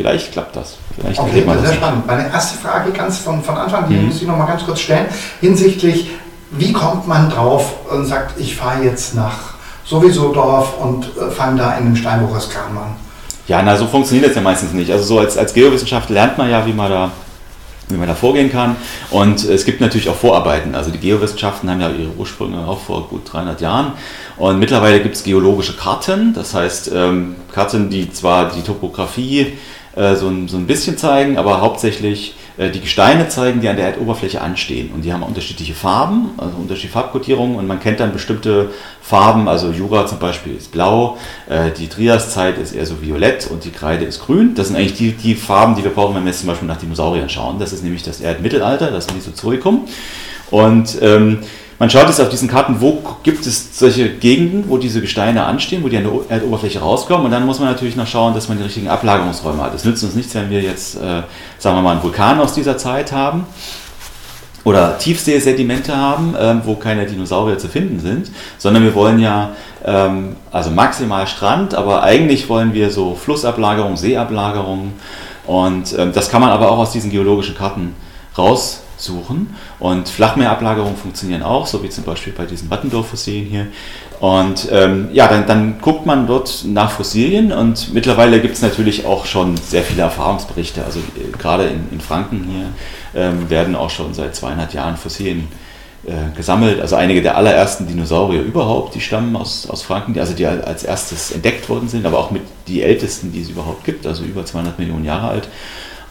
Vielleicht 0.00 0.32
klappt 0.32 0.56
das. 0.56 0.78
Vielleicht 0.98 1.20
okay, 1.20 1.44
das 1.46 1.60
sehr 1.60 1.74
spannend. 1.74 2.06
Meine 2.06 2.30
erste 2.30 2.56
Frage 2.56 2.90
ganz 2.90 3.18
von, 3.18 3.42
von 3.42 3.54
Anfang, 3.54 3.86
die 3.86 3.96
mhm. 3.96 4.06
muss 4.06 4.22
ich 4.22 4.26
noch 4.26 4.38
mal 4.38 4.46
ganz 4.46 4.64
kurz 4.64 4.80
stellen, 4.80 5.04
hinsichtlich, 5.42 6.08
wie 6.52 6.72
kommt 6.72 7.06
man 7.06 7.28
drauf 7.28 7.74
und 7.90 8.06
sagt, 8.06 8.40
ich 8.40 8.56
fahre 8.56 8.82
jetzt 8.82 9.14
nach 9.14 9.54
sowieso 9.84 10.32
Dorf 10.32 10.78
und 10.80 11.04
äh, 11.04 11.30
fange 11.30 11.58
da 11.58 11.72
in 11.76 11.84
einem 11.84 11.96
Steinbrucherskram 11.96 12.78
an? 12.78 12.96
Ja, 13.46 13.60
na, 13.62 13.76
so 13.76 13.86
funktioniert 13.86 14.28
das 14.28 14.36
ja 14.36 14.40
meistens 14.40 14.72
nicht. 14.72 14.90
Also 14.90 15.04
so 15.04 15.18
als, 15.18 15.36
als 15.36 15.52
Geowissenschaftler 15.52 16.14
lernt 16.14 16.38
man 16.38 16.48
ja, 16.48 16.64
wie 16.64 16.72
man 16.72 16.90
da 16.90 17.10
wie 17.90 17.96
man 17.96 18.08
da 18.08 18.14
vorgehen 18.14 18.50
kann. 18.50 18.76
Und 19.10 19.44
es 19.44 19.64
gibt 19.64 19.80
natürlich 19.80 20.08
auch 20.08 20.16
Vorarbeiten. 20.16 20.74
Also 20.74 20.90
die 20.90 20.98
Geowissenschaften 20.98 21.68
haben 21.70 21.80
ja 21.80 21.90
ihre 21.90 22.12
Ursprünge 22.12 22.66
auch 22.66 22.80
vor 22.80 23.08
gut 23.08 23.32
300 23.32 23.60
Jahren. 23.60 23.92
Und 24.36 24.58
mittlerweile 24.58 25.00
gibt 25.00 25.16
es 25.16 25.24
geologische 25.24 25.76
Karten, 25.76 26.32
das 26.32 26.54
heißt 26.54 26.92
ähm, 26.94 27.36
Karten, 27.52 27.90
die 27.90 28.12
zwar 28.12 28.50
die 28.50 28.62
Topografie 28.62 29.58
äh, 29.96 30.14
so, 30.14 30.28
ein, 30.28 30.48
so 30.48 30.56
ein 30.56 30.66
bisschen 30.66 30.96
zeigen, 30.96 31.38
aber 31.38 31.60
hauptsächlich 31.60 32.34
äh, 32.56 32.70
die 32.70 32.80
Gesteine 32.80 33.28
zeigen, 33.28 33.60
die 33.60 33.68
an 33.68 33.76
der 33.76 33.86
Erdoberfläche 33.86 34.40
anstehen. 34.40 34.90
Und 34.94 35.04
die 35.04 35.12
haben 35.12 35.22
unterschiedliche 35.22 35.74
Farben, 35.74 36.30
also 36.36 36.56
unterschiedliche 36.56 36.92
Farbkodierungen 36.92 37.56
und 37.56 37.66
man 37.66 37.80
kennt 37.80 38.00
dann 38.00 38.12
bestimmte 38.12 38.70
Farben, 39.00 39.48
also 39.48 39.70
Jura 39.70 40.06
zum 40.06 40.18
Beispiel 40.18 40.56
ist 40.56 40.70
blau, 40.70 41.16
äh, 41.48 41.70
die 41.70 41.88
Triaszeit 41.88 42.58
ist 42.58 42.72
eher 42.72 42.86
so 42.86 43.00
violett 43.00 43.50
und 43.50 43.64
die 43.64 43.70
Kreide 43.70 44.04
ist 44.04 44.20
grün. 44.20 44.54
Das 44.54 44.68
sind 44.68 44.76
eigentlich 44.76 44.94
die, 44.94 45.12
die 45.12 45.34
Farben, 45.34 45.74
die 45.74 45.82
wir 45.82 45.90
brauchen, 45.90 46.14
wenn 46.14 46.24
wir 46.24 46.30
jetzt 46.30 46.40
zum 46.40 46.48
Beispiel 46.48 46.68
nach 46.68 46.78
Dinosauriern 46.78 47.28
schauen. 47.28 47.58
Das 47.58 47.72
ist 47.72 47.82
nämlich 47.82 48.02
das 48.02 48.20
Erdmittelalter, 48.20 48.90
das 48.90 49.12
Mesozoikum. 49.12 49.86
Und 50.50 50.98
ähm, 51.00 51.38
man 51.80 51.88
schaut 51.88 52.08
jetzt 52.08 52.20
auf 52.20 52.28
diesen 52.28 52.46
Karten, 52.46 52.82
wo 52.82 53.02
gibt 53.22 53.46
es 53.46 53.78
solche 53.78 54.10
Gegenden, 54.10 54.68
wo 54.68 54.76
diese 54.76 55.00
Gesteine 55.00 55.44
anstehen, 55.44 55.82
wo 55.82 55.88
die 55.88 55.96
an 55.96 56.04
der 56.04 56.12
Erdoberfläche 56.36 56.78
rauskommen. 56.78 57.24
Und 57.24 57.30
dann 57.30 57.46
muss 57.46 57.58
man 57.58 57.68
natürlich 57.68 57.96
noch 57.96 58.06
schauen, 58.06 58.34
dass 58.34 58.50
man 58.50 58.58
die 58.58 58.64
richtigen 58.64 58.88
Ablagerungsräume 58.88 59.62
hat. 59.62 59.74
Es 59.74 59.86
nützt 59.86 60.04
uns 60.04 60.14
nichts, 60.14 60.34
wenn 60.34 60.50
wir 60.50 60.60
jetzt, 60.60 60.96
äh, 60.96 61.22
sagen 61.58 61.78
wir 61.78 61.80
mal, 61.80 61.92
einen 61.92 62.02
Vulkan 62.02 62.38
aus 62.38 62.52
dieser 62.52 62.76
Zeit 62.76 63.12
haben 63.12 63.46
oder 64.64 64.98
Tiefseesedimente 64.98 65.96
haben, 65.96 66.34
ähm, 66.38 66.60
wo 66.66 66.74
keine 66.74 67.06
Dinosaurier 67.06 67.56
zu 67.56 67.68
finden 67.68 67.98
sind, 67.98 68.30
sondern 68.58 68.82
wir 68.82 68.94
wollen 68.94 69.18
ja 69.18 69.52
ähm, 69.82 70.36
also 70.52 70.68
maximal 70.70 71.26
Strand, 71.26 71.74
aber 71.74 72.02
eigentlich 72.02 72.50
wollen 72.50 72.74
wir 72.74 72.90
so 72.90 73.14
Flussablagerung, 73.14 73.96
Seeablagerung 73.96 74.92
und 75.46 75.96
ähm, 75.98 76.12
das 76.12 76.30
kann 76.30 76.42
man 76.42 76.50
aber 76.50 76.70
auch 76.70 76.78
aus 76.78 76.92
diesen 76.92 77.10
geologischen 77.10 77.56
Karten 77.56 77.94
raus 78.36 78.82
suchen. 79.00 79.54
Und 79.78 80.08
Flachmeerablagerungen 80.08 80.96
funktionieren 80.96 81.42
auch, 81.42 81.66
so 81.66 81.82
wie 81.82 81.88
zum 81.88 82.04
Beispiel 82.04 82.32
bei 82.32 82.46
diesen 82.46 82.70
Wattendorf-Fossilien 82.70 83.46
hier. 83.46 83.66
Und 84.20 84.68
ähm, 84.70 85.08
ja, 85.12 85.28
dann, 85.28 85.46
dann, 85.46 85.80
guckt 85.80 86.04
man 86.04 86.26
dort 86.26 86.64
nach 86.66 86.90
Fossilien 86.90 87.52
und 87.52 87.94
mittlerweile 87.94 88.40
gibt 88.40 88.54
es 88.54 88.60
natürlich 88.60 89.06
auch 89.06 89.24
schon 89.24 89.56
sehr 89.56 89.82
viele 89.82 90.02
Erfahrungsberichte. 90.02 90.84
Also 90.84 90.98
äh, 90.98 91.36
gerade 91.38 91.64
in, 91.64 91.88
in, 91.90 92.00
Franken 92.00 92.46
hier 92.50 93.22
ähm, 93.22 93.48
werden 93.48 93.74
auch 93.74 93.88
schon 93.88 94.12
seit 94.12 94.36
200 94.36 94.74
Jahren 94.74 94.98
Fossilien 94.98 95.48
äh, 96.06 96.36
gesammelt. 96.36 96.82
Also 96.82 96.96
einige 96.96 97.22
der 97.22 97.38
allerersten 97.38 97.86
Dinosaurier 97.86 98.42
überhaupt, 98.42 98.94
die 98.94 99.00
stammen 99.00 99.34
aus, 99.36 99.68
aus 99.70 99.82
Franken, 99.82 100.12
die, 100.12 100.20
also 100.20 100.34
die 100.34 100.44
als 100.44 100.84
erstes 100.84 101.30
entdeckt 101.30 101.68
worden 101.70 101.88
sind, 101.88 102.04
aber 102.04 102.18
auch 102.18 102.30
mit 102.30 102.42
die 102.68 102.82
ältesten, 102.82 103.32
die 103.32 103.40
es 103.40 103.48
überhaupt 103.48 103.84
gibt, 103.84 104.06
also 104.06 104.24
über 104.24 104.44
200 104.44 104.78
Millionen 104.78 105.06
Jahre 105.06 105.28
alt. 105.28 105.48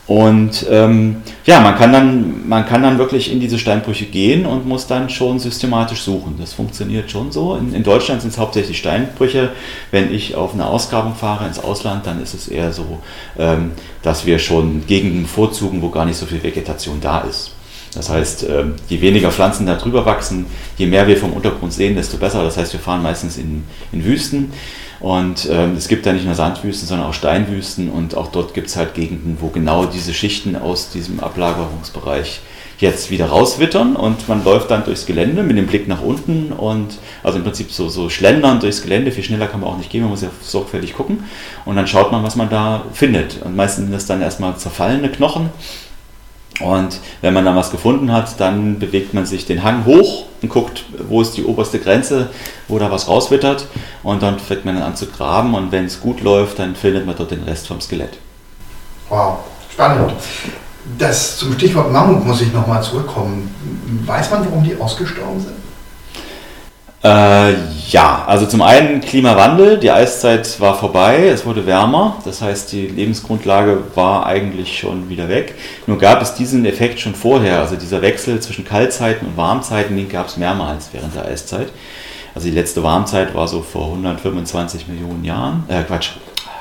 Und 0.10 0.66
ähm, 0.72 1.18
ja, 1.46 1.60
man 1.60 1.76
kann, 1.78 1.94
dann, 1.94 2.50
man 2.50 2.66
kann 2.66 2.82
dann 2.82 2.98
wirklich 2.98 3.32
in 3.32 3.40
diese 3.40 3.60
Steinbrüche 3.60 4.06
gehen 4.06 4.48
und 4.48 4.66
muss 4.66 4.88
dann 4.88 5.08
schon 5.08 5.38
systematisch 5.38 6.02
suchen. 6.02 6.38
Das 6.40 6.54
funktioniert 6.54 7.12
schon 7.12 7.32
so. 7.32 7.56
In, 7.56 7.76
in 7.76 7.84
Deutschland 7.84 8.22
sind 8.22 8.32
es 8.32 8.40
hauptsächlich 8.40 8.80
Steinbrüche. 8.80 9.52
Wenn 9.92 10.12
ich 10.12 10.34
auf 10.34 10.56
eine 10.56 10.66
Ausgrabung 10.66 11.14
fahre 11.14 11.46
ins 11.46 11.60
Ausland, 11.60 12.08
dann 12.08 12.24
ist 12.24 12.34
es 12.34 12.48
eher 12.48 12.74
so, 12.74 12.98
ähm, 13.38 13.74
dass 14.02 14.26
wir 14.26 14.40
schon 14.40 14.88
Gegenden 14.88 15.28
vorzugen, 15.28 15.84
wo 15.84 15.90
gar 15.90 16.06
nicht 16.06 16.18
so 16.18 16.26
viel 16.26 16.42
Vegetation 16.42 17.00
da 17.00 17.20
ist. 17.20 17.52
Das 17.94 18.10
heißt, 18.10 18.48
ähm, 18.50 18.78
je 18.88 19.02
weniger 19.02 19.30
Pflanzen 19.30 19.68
da 19.68 19.76
drüber 19.76 20.08
wachsen, 20.08 20.48
je 20.80 20.88
mehr 20.88 21.08
wir 21.08 21.18
vom 21.18 21.34
Untergrund 21.34 21.72
sehen, 21.72 21.96
desto 21.96 22.18
besser. 22.18 22.44
Das 22.44 22.58
heißt, 22.58 22.74
wir 22.74 22.80
fahren 22.80 23.04
meistens 23.04 23.38
in, 23.38 23.64
in 23.92 24.04
Wüsten. 24.04 24.52
Und 25.00 25.48
ähm, 25.50 25.76
es 25.78 25.88
gibt 25.88 26.06
da 26.06 26.12
nicht 26.12 26.26
nur 26.26 26.36
Sandwüsten, 26.36 26.88
sondern 26.88 27.08
auch 27.08 27.14
Steinwüsten 27.14 27.90
und 27.90 28.16
auch 28.16 28.28
dort 28.32 28.54
gibt 28.54 28.68
es 28.68 28.76
halt 28.76 28.94
Gegenden, 28.94 29.38
wo 29.40 29.48
genau 29.48 29.86
diese 29.86 30.14
Schichten 30.14 30.56
aus 30.56 30.90
diesem 30.90 31.22
Ablagerungsbereich 31.22 32.42
jetzt 32.80 33.12
wieder 33.12 33.28
rauswittern 33.28 33.96
und 33.96 34.28
man 34.30 34.44
läuft 34.44 34.72
dann 34.72 34.86
durchs 34.86 35.06
Gelände 35.06 35.44
mit 35.44 35.58
dem 35.58 35.68
Blick 35.68 35.88
nach 35.88 36.02
unten 36.02 36.54
und 36.54 36.98
also 37.24 37.38
im 37.38 37.44
Prinzip 37.44 37.72
so, 37.72 37.90
so 37.90 38.10
schlendern 38.10 38.60
durchs 38.60 38.82
Gelände. 38.82 39.12
Viel 39.12 39.24
schneller 39.24 39.48
kann 39.48 39.60
man 39.60 39.70
auch 39.70 39.78
nicht 39.78 39.90
gehen, 39.90 40.02
man 40.02 40.12
muss 40.12 40.22
ja 40.22 40.30
sorgfältig 40.42 40.94
gucken 40.94 41.26
und 41.66 41.76
dann 41.76 41.88
schaut 41.88 42.12
man, 42.12 42.24
was 42.24 42.36
man 42.36 42.50
da 42.50 42.84
findet. 42.94 43.42
Und 43.44 43.56
meistens 43.56 43.86
sind 43.86 43.94
das 43.94 44.06
dann 44.06 44.22
erstmal 44.22 44.56
zerfallene 44.58 45.10
Knochen. 45.10 45.50
Und 46.60 47.00
wenn 47.22 47.34
man 47.34 47.46
dann 47.46 47.56
was 47.56 47.72
gefunden 47.72 48.12
hat, 48.12 48.40
dann 48.40 48.80
bewegt 48.80 49.14
man 49.14 49.26
sich 49.26 49.46
den 49.46 49.64
Hang 49.64 49.86
hoch 49.86 50.26
und 50.42 50.50
guckt, 50.50 50.86
wo 51.08 51.22
ist 51.22 51.38
die 51.38 51.44
oberste 51.44 51.80
Grenze, 51.80 52.30
wo 52.68 52.78
da 52.80 52.92
was 52.92 53.08
rauswittert. 53.08 53.68
Und 54.04 54.22
dann 54.22 54.40
fängt 54.40 54.66
man 54.66 54.78
an 54.78 54.96
zu 54.96 55.08
graben 55.08 55.54
und 55.54 55.72
wenn 55.72 55.86
es 55.86 56.02
gut 56.02 56.22
läuft, 56.22 56.60
dann 56.60 56.76
findet 56.76 57.06
man 57.06 57.16
dort 57.16 57.32
den 57.32 57.44
Rest 57.44 57.68
vom 57.68 57.80
Skelett. 57.80 58.18
Wow, 59.10 59.40
spannend. 59.72 60.14
Das, 60.98 61.38
zum 61.38 61.54
Stichwort 61.54 61.92
Mammut 61.92 62.26
muss 62.26 62.42
ich 62.42 62.52
nochmal 62.54 62.82
zurückkommen. 62.82 63.54
Weiß 64.06 64.32
man, 64.32 64.46
warum 64.46 64.64
die 64.64 64.76
ausgestorben 64.76 65.40
sind? 65.40 65.69
Äh, 67.02 67.54
ja, 67.90 68.26
also 68.28 68.46
zum 68.46 68.62
einen 68.62 69.00
Klimawandel, 69.00 69.78
die 69.78 69.90
Eiszeit 69.90 70.60
war 70.60 70.78
vorbei, 70.78 71.30
es 71.30 71.46
wurde 71.46 71.66
wärmer, 71.66 72.18
das 72.26 72.42
heißt 72.42 72.74
die 72.74 72.88
Lebensgrundlage 72.88 73.84
war 73.96 74.26
eigentlich 74.26 74.78
schon 74.80 75.08
wieder 75.08 75.30
weg. 75.30 75.56
Nur 75.88 75.98
gab 75.98 76.22
es 76.22 76.34
diesen 76.34 76.66
Effekt 76.66 77.00
schon 77.00 77.16
vorher, 77.16 77.60
also 77.60 77.78
dieser 77.78 78.02
Wechsel 78.02 78.42
zwischen 78.42 78.66
Kaltzeiten 78.66 79.30
und 79.30 79.38
Warmzeiten, 79.38 79.96
den 79.96 80.10
gab 80.10 80.28
es 80.28 80.36
mehrmals 80.36 80.90
während 80.92 81.16
der 81.16 81.26
Eiszeit. 81.26 81.70
Also 82.36 82.50
die 82.50 82.54
letzte 82.54 82.84
Warmzeit 82.84 83.34
war 83.34 83.48
so 83.48 83.62
vor 83.62 83.86
125 83.86 84.90
Millionen 84.90 85.24
Jahren, 85.24 85.64
äh 85.70 85.84
Quatsch, 85.84 86.10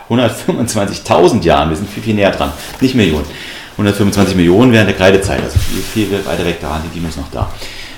125.000 0.09 1.43
Jahren, 1.43 1.71
wir 1.71 1.77
sind 1.77 1.91
viel, 1.91 2.03
viel 2.03 2.15
näher 2.15 2.31
dran, 2.31 2.53
nicht 2.81 2.95
Millionen. 2.95 3.27
125 3.73 4.37
Millionen 4.37 4.73
während 4.73 4.89
der 4.89 4.97
Kreidezeit, 4.97 5.43
also 5.43 5.59
viel, 5.59 6.07
viel 6.09 6.27
weiter 6.27 6.45
weg 6.45 6.59
da, 6.61 6.81
die 6.85 6.97
Dino 6.97 7.09
ist 7.09 7.19
noch 7.19 7.31
da. 7.33 7.51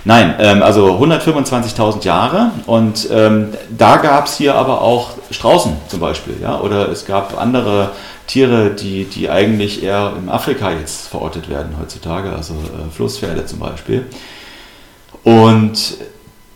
Nein, 0.05 0.35
ähm, 0.39 0.63
also 0.63 0.99
125.000 0.99 2.05
Jahre 2.05 2.53
und 2.67 3.09
ähm, 3.13 3.49
da 3.77 3.97
gab 3.97 4.27
es 4.27 4.37
hier 4.37 4.55
aber 4.55 4.81
auch 4.81 5.11
Straußen 5.31 5.77
zum 5.89 6.01
Beispiel, 6.01 6.37
ja, 6.41 6.59
oder 6.61 6.89
es 6.89 7.05
gab 7.05 7.39
andere 7.39 7.91
Tiere, 8.27 8.71
die, 8.71 9.05
die 9.05 9.29
eigentlich 9.29 9.83
eher 9.83 10.15
in 10.19 10.29
Afrika 10.29 10.71
jetzt 10.71 11.09
verortet 11.09 11.51
werden 11.51 11.75
heutzutage, 11.81 12.33
also 12.33 12.55
äh, 12.55 12.91
Flusspferde 12.95 13.45
zum 13.45 13.59
Beispiel. 13.59 14.07
Und 15.23 15.97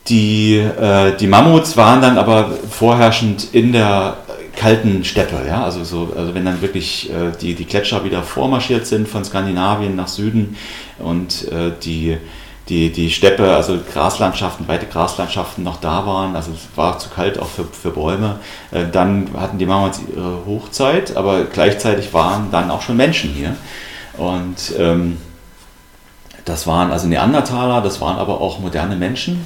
die, 0.09 0.57
äh, 0.57 1.17
die 1.17 1.27
Mammuts 1.27 1.77
waren 1.77 2.01
dann 2.01 2.17
aber 2.17 2.51
vorherrschend 2.71 3.49
in 3.53 3.73
der 3.73 4.19
kalten 4.57 5.05
Steppe, 5.05 5.47
ja, 5.47 5.65
also 5.65 5.83
so, 5.85 6.13
also 6.17 6.35
wenn 6.35 6.45
dann 6.45 6.63
wirklich 6.63 7.11
äh, 7.11 7.33
die, 7.41 7.55
die 7.55 7.65
Gletscher 7.65 8.05
wieder 8.05 8.23
vormarschiert 8.23 8.87
sind 8.87 9.09
von 9.09 9.25
Skandinavien 9.25 9.97
nach 9.97 10.09
Süden 10.09 10.57
und 10.99 11.49
äh, 11.49 11.73
die 11.83 12.17
die, 12.69 12.91
die 12.91 13.11
Steppe, 13.11 13.55
also 13.55 13.79
Graslandschaften, 13.93 14.67
weite 14.69 14.87
Graslandschaften 14.87 15.63
noch 15.63 15.77
da 15.81 16.07
waren, 16.07 16.35
also 16.35 16.53
es 16.53 16.77
war 16.77 16.99
zu 16.99 17.11
kalt 17.11 17.39
auch 17.39 17.49
für, 17.49 17.65
für 17.65 17.91
Bäume. 17.91 18.37
Äh, 18.71 18.87
dann 18.91 19.29
hatten 19.37 19.59
die 19.59 19.67
Mammuts 19.67 20.01
ihre 20.15 20.47
Hochzeit, 20.47 21.17
aber 21.17 21.45
gleichzeitig 21.45 22.15
waren 22.15 22.51
dann 22.51 22.71
auch 22.71 22.83
schon 22.83 22.97
Menschen 22.97 23.31
hier. 23.31 23.55
Und 24.17 24.73
ähm, 24.79 25.19
das 26.45 26.67
waren 26.67 26.91
also 26.91 27.07
Neandertaler, 27.07 27.83
das 27.83 28.01
waren 28.01 28.17
aber 28.17 28.41
auch 28.41 28.59
moderne 28.61 28.97
Menschen. 28.97 29.45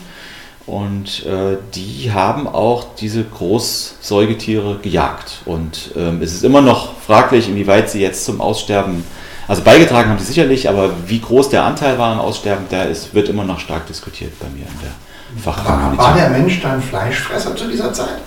Und 0.67 1.25
äh, 1.25 1.57
die 1.75 2.13
haben 2.13 2.47
auch 2.47 2.95
diese 3.01 3.25
Großsäugetiere 3.25 4.79
gejagt. 4.83 5.41
Und 5.47 5.93
ähm, 5.97 6.21
es 6.21 6.35
ist 6.35 6.45
immer 6.45 6.61
noch 6.61 6.93
fraglich, 7.01 7.49
inwieweit 7.49 7.89
sie 7.89 8.03
jetzt 8.03 8.27
zum 8.27 8.43
Aussterben 8.43 9.03
also 9.49 9.63
beigetragen 9.63 10.11
haben 10.11 10.19
sie 10.19 10.27
sicherlich, 10.27 10.69
aber 10.69 10.91
wie 11.07 11.21
groß 11.21 11.49
der 11.49 11.65
Anteil 11.65 11.99
war 11.99 12.13
am 12.13 12.21
Aussterben, 12.21 12.67
der 12.71 12.89
ist, 12.89 13.15
wird 13.15 13.29
immer 13.29 13.45
noch 13.45 13.59
stark 13.59 13.87
diskutiert 13.87 14.39
bei 14.39 14.47
mir 14.51 14.67
in 14.67 14.81
der 14.83 15.43
Fachkommunität. 15.43 15.99
War, 15.99 16.09
war 16.09 16.15
der 16.15 16.29
Mensch 16.31 16.61
dann 16.61 16.83
Fleischfresser 16.83 17.57
zu 17.57 17.67
dieser 17.67 17.93
Zeit? 17.93 18.21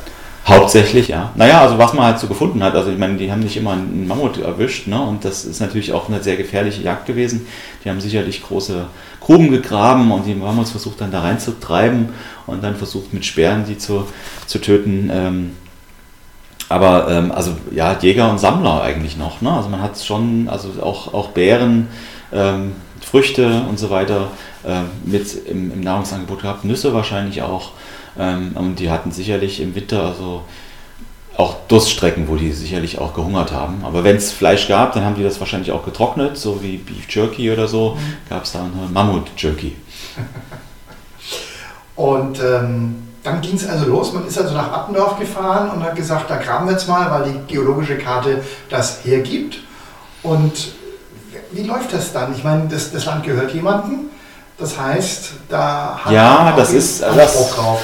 Hauptsächlich, 0.45 1.07
ja. 1.07 1.31
Naja, 1.35 1.61
also 1.61 1.77
was 1.77 1.93
man 1.93 2.05
halt 2.05 2.19
so 2.19 2.25
gefunden 2.25 2.63
hat, 2.63 2.73
also 2.73 2.89
ich 2.89 2.97
meine, 2.97 3.15
die 3.15 3.31
haben 3.31 3.41
nicht 3.41 3.55
immer 3.57 3.73
einen 3.73 4.07
Mammut 4.07 4.39
erwischt, 4.39 4.87
ne? 4.87 4.99
Und 4.99 5.23
das 5.23 5.45
ist 5.45 5.59
natürlich 5.59 5.93
auch 5.93 6.09
eine 6.09 6.23
sehr 6.23 6.35
gefährliche 6.35 6.81
Jagd 6.81 7.05
gewesen. 7.05 7.45
Die 7.83 7.89
haben 7.89 8.01
sicherlich 8.01 8.41
große 8.41 8.85
Gruben 9.19 9.51
gegraben 9.51 10.11
und 10.11 10.25
die 10.25 10.33
Mammuts 10.33 10.71
versucht 10.71 10.99
dann 10.99 11.11
da 11.11 11.21
reinzutreiben 11.21 12.09
und 12.47 12.63
dann 12.63 12.75
versucht 12.75 13.13
mit 13.13 13.23
Speeren 13.23 13.65
die 13.65 13.77
zu, 13.77 14.07
zu 14.47 14.59
töten. 14.59 15.11
Ähm, 15.13 15.51
aber 16.71 17.09
ähm, 17.09 17.31
also 17.31 17.51
ja, 17.71 17.97
Jäger 17.99 18.29
und 18.31 18.39
Sammler 18.39 18.81
eigentlich 18.81 19.17
noch. 19.17 19.41
Ne? 19.41 19.51
Also 19.51 19.69
man 19.69 19.81
hat 19.81 19.99
schon, 19.99 20.47
also 20.49 20.69
auch, 20.81 21.13
auch 21.13 21.29
Beeren, 21.29 21.87
ähm, 22.31 22.73
Früchte 23.01 23.63
und 23.69 23.77
so 23.77 23.89
weiter 23.89 24.29
ähm, 24.65 24.85
mit 25.03 25.47
im, 25.47 25.71
im, 25.71 25.81
Nahrungsangebot 25.81 26.41
gehabt, 26.41 26.63
Nüsse 26.63 26.93
wahrscheinlich 26.93 27.41
auch. 27.41 27.71
Ähm, 28.17 28.51
und 28.55 28.75
die 28.77 28.89
hatten 28.89 29.11
sicherlich 29.11 29.59
im 29.59 29.75
Winter 29.75 30.03
also 30.05 30.43
auch 31.35 31.55
Durststrecken, 31.67 32.27
wo 32.27 32.35
die 32.35 32.51
sicherlich 32.51 32.99
auch 32.99 33.13
gehungert 33.13 33.51
haben. 33.51 33.83
Aber 33.83 34.03
wenn 34.03 34.15
es 34.15 34.31
Fleisch 34.31 34.67
gab, 34.67 34.93
dann 34.93 35.03
haben 35.03 35.15
die 35.15 35.23
das 35.23 35.39
wahrscheinlich 35.39 35.71
auch 35.71 35.83
getrocknet, 35.83 36.37
so 36.37 36.63
wie 36.63 36.77
Beef 36.77 37.05
Jerky 37.09 37.51
oder 37.51 37.67
so, 37.67 37.95
mhm. 37.95 38.29
gab 38.29 38.43
es 38.43 38.53
da 38.53 38.59
eine 38.59 38.89
Mammut 38.93 39.27
Jerky. 39.37 39.75
und 41.95 42.39
ähm 42.39 43.10
dann 43.23 43.41
ging 43.41 43.55
es 43.55 43.67
also 43.67 43.85
los. 43.85 44.13
Man 44.13 44.27
ist 44.27 44.39
also 44.39 44.53
nach 44.53 44.71
Attendorf 44.71 45.19
gefahren 45.19 45.71
und 45.71 45.83
hat 45.83 45.95
gesagt, 45.95 46.29
da 46.29 46.37
graben 46.37 46.65
wir 46.65 46.73
jetzt 46.73 46.87
mal, 46.87 47.09
weil 47.11 47.31
die 47.31 47.53
geologische 47.53 47.97
Karte 47.97 48.43
das 48.69 49.03
hergibt. 49.03 49.59
Und 50.23 50.73
wie 51.51 51.63
läuft 51.63 51.93
das 51.93 52.13
dann? 52.13 52.33
Ich 52.35 52.43
meine, 52.43 52.67
das, 52.67 52.91
das 52.91 53.05
Land 53.05 53.23
gehört 53.23 53.53
jemandem. 53.53 54.09
Das 54.57 54.79
heißt, 54.79 55.31
da 55.49 55.99
hat 56.03 56.11
ja, 56.11 56.53
das 56.55 56.71
ist 56.71 57.01
das, 57.01 57.55
drauf. 57.55 57.81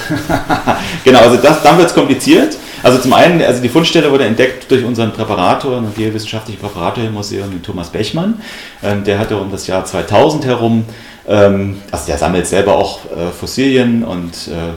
genau, 1.04 1.22
also 1.22 1.38
das, 1.38 1.64
dann 1.64 1.78
wird 1.78 1.88
es 1.88 1.94
kompliziert. 1.94 2.56
Also 2.84 3.00
zum 3.00 3.14
einen, 3.14 3.42
also 3.42 3.64
die 3.64 3.70
Fundstelle 3.70 4.12
wurde 4.12 4.26
entdeckt 4.26 4.70
durch 4.70 4.86
unseren 4.86 5.12
Präparator, 5.12 5.78
ein 5.78 5.92
geowissenschaftliches 5.96 6.62
Präparator 6.62 7.04
im 7.04 7.16
Museum, 7.16 7.50
den 7.50 7.64
Thomas 7.64 7.90
Bechmann. 7.90 8.42
Ähm, 8.84 9.04
der 9.04 9.18
hatte 9.18 9.38
um 9.38 9.50
das 9.50 9.66
Jahr 9.66 9.86
2000 9.86 10.46
herum, 10.46 10.86
ähm, 11.28 11.82
also 11.90 12.06
der 12.06 12.20
sammelt 12.20 12.46
selber 12.46 12.76
auch 12.76 13.06
äh, 13.06 13.32
Fossilien 13.32 14.04
und 14.04 14.48
äh, 14.48 14.76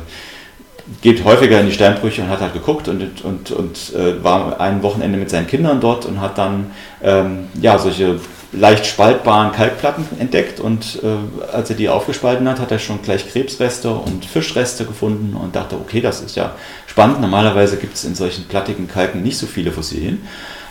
geht 1.02 1.24
häufiger 1.24 1.60
in 1.60 1.66
die 1.66 1.72
Steinbrüche 1.72 2.22
und 2.22 2.28
hat 2.28 2.40
halt 2.40 2.52
geguckt 2.52 2.88
und, 2.88 3.24
und, 3.24 3.50
und 3.50 3.94
äh, 3.94 4.22
war 4.22 4.60
ein 4.60 4.82
Wochenende 4.82 5.18
mit 5.18 5.30
seinen 5.30 5.46
Kindern 5.46 5.80
dort 5.80 6.06
und 6.06 6.20
hat 6.20 6.38
dann 6.38 6.70
ähm, 7.02 7.48
ja, 7.60 7.78
solche 7.78 8.20
leicht 8.52 8.84
spaltbaren 8.86 9.52
Kalkplatten 9.52 10.04
entdeckt 10.18 10.58
und 10.58 11.00
äh, 11.02 11.52
als 11.52 11.70
er 11.70 11.76
die 11.76 11.88
aufgespalten 11.88 12.48
hat, 12.48 12.58
hat 12.58 12.72
er 12.72 12.80
schon 12.80 13.00
gleich 13.02 13.28
Krebsreste 13.30 13.90
und 13.90 14.24
Fischreste 14.24 14.84
gefunden 14.84 15.36
und 15.36 15.54
dachte, 15.54 15.76
okay, 15.76 16.00
das 16.00 16.20
ist 16.20 16.36
ja 16.36 16.52
spannend. 16.86 17.20
Normalerweise 17.20 17.76
gibt 17.76 17.94
es 17.94 18.04
in 18.04 18.14
solchen 18.14 18.44
plattigen 18.48 18.88
Kalken 18.88 19.22
nicht 19.22 19.38
so 19.38 19.46
viele 19.46 19.70
Fossilien. 19.70 20.22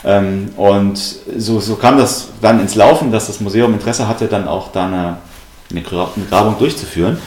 Ähm, 0.04 0.50
und 0.58 0.98
so, 1.38 1.60
so 1.60 1.76
kam 1.76 1.98
das 1.98 2.30
dann 2.42 2.60
ins 2.60 2.76
Laufen, 2.76 3.12
dass 3.12 3.28
das 3.28 3.40
Museum 3.40 3.74
Interesse 3.74 4.08
hatte, 4.08 4.28
dann 4.28 4.48
auch 4.48 4.72
da 4.72 4.86
eine, 4.88 5.18
eine 5.72 5.82
Grabung 5.82 6.58
durchzuführen. 6.58 7.18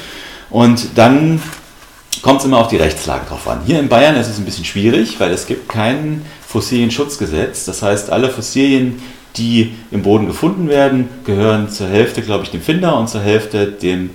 Und 0.51 0.99
dann 0.99 1.41
kommt 2.21 2.41
es 2.41 2.47
immer 2.47 2.59
auf 2.59 2.69
die 2.69 2.77
Rechtslage 2.77 3.27
drauf 3.27 3.49
an. 3.49 3.61
Hier 3.65 3.81
in 3.81 3.89
Bayern 3.89 4.17
ist 4.17 4.29
es 4.29 4.39
ein 4.39 4.45
bisschen 4.45 4.65
schwierig, 4.65 5.19
weil 5.19 5.31
es 5.31 5.47
gibt 5.47 5.69
kein 5.69 6.25
Fossilienschutzgesetz. 6.47 7.65
Das 7.65 7.83
heißt, 7.83 8.11
alle 8.11 8.29
Fossilien, 8.29 9.01
die 9.37 9.75
im 9.91 10.03
Boden 10.03 10.27
gefunden 10.27 10.69
werden, 10.69 11.09
gehören 11.25 11.71
zur 11.71 11.89
Hälfte, 11.89 12.23
glaube 12.23 12.45
ich, 12.45 12.51
dem 12.51 12.61
Finder 12.61 12.99
und 12.99 13.09
zur 13.09 13.23
Hälfte 13.23 13.67
dem 13.67 14.11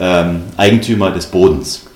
ähm, 0.00 0.44
Eigentümer 0.56 1.10
des 1.10 1.26
Bodens. 1.26 1.86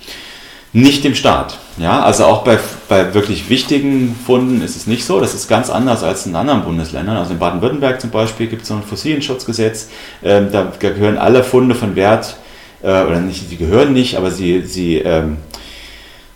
Nicht 0.72 1.04
dem 1.04 1.14
Staat. 1.14 1.58
Ja, 1.78 2.02
also 2.02 2.26
auch 2.26 2.44
bei, 2.44 2.58
bei 2.88 3.14
wirklich 3.14 3.48
wichtigen 3.48 4.14
Funden 4.26 4.60
ist 4.62 4.76
es 4.76 4.86
nicht 4.86 5.04
so. 5.04 5.20
Das 5.20 5.34
ist 5.34 5.48
ganz 5.48 5.70
anders 5.70 6.02
als 6.02 6.26
in 6.26 6.36
anderen 6.36 6.64
Bundesländern. 6.64 7.16
Also 7.16 7.32
in 7.32 7.38
Baden-Württemberg 7.38 8.00
zum 8.00 8.10
Beispiel 8.10 8.46
gibt 8.46 8.62
es 8.62 8.68
so 8.68 8.74
ein 8.74 8.82
Fossilienschutzgesetz. 8.82 9.88
Ähm, 10.22 10.48
da 10.52 10.72
gehören 10.78 11.16
alle 11.16 11.42
Funde 11.42 11.74
von 11.74 11.96
Wert, 11.96 12.36
äh, 12.82 13.02
oder 13.02 13.20
nicht, 13.20 13.48
sie 13.48 13.56
gehören 13.56 13.92
nicht, 13.92 14.16
aber 14.16 14.30
sie, 14.30 14.62
sie 14.62 14.98
ähm, 14.98 15.38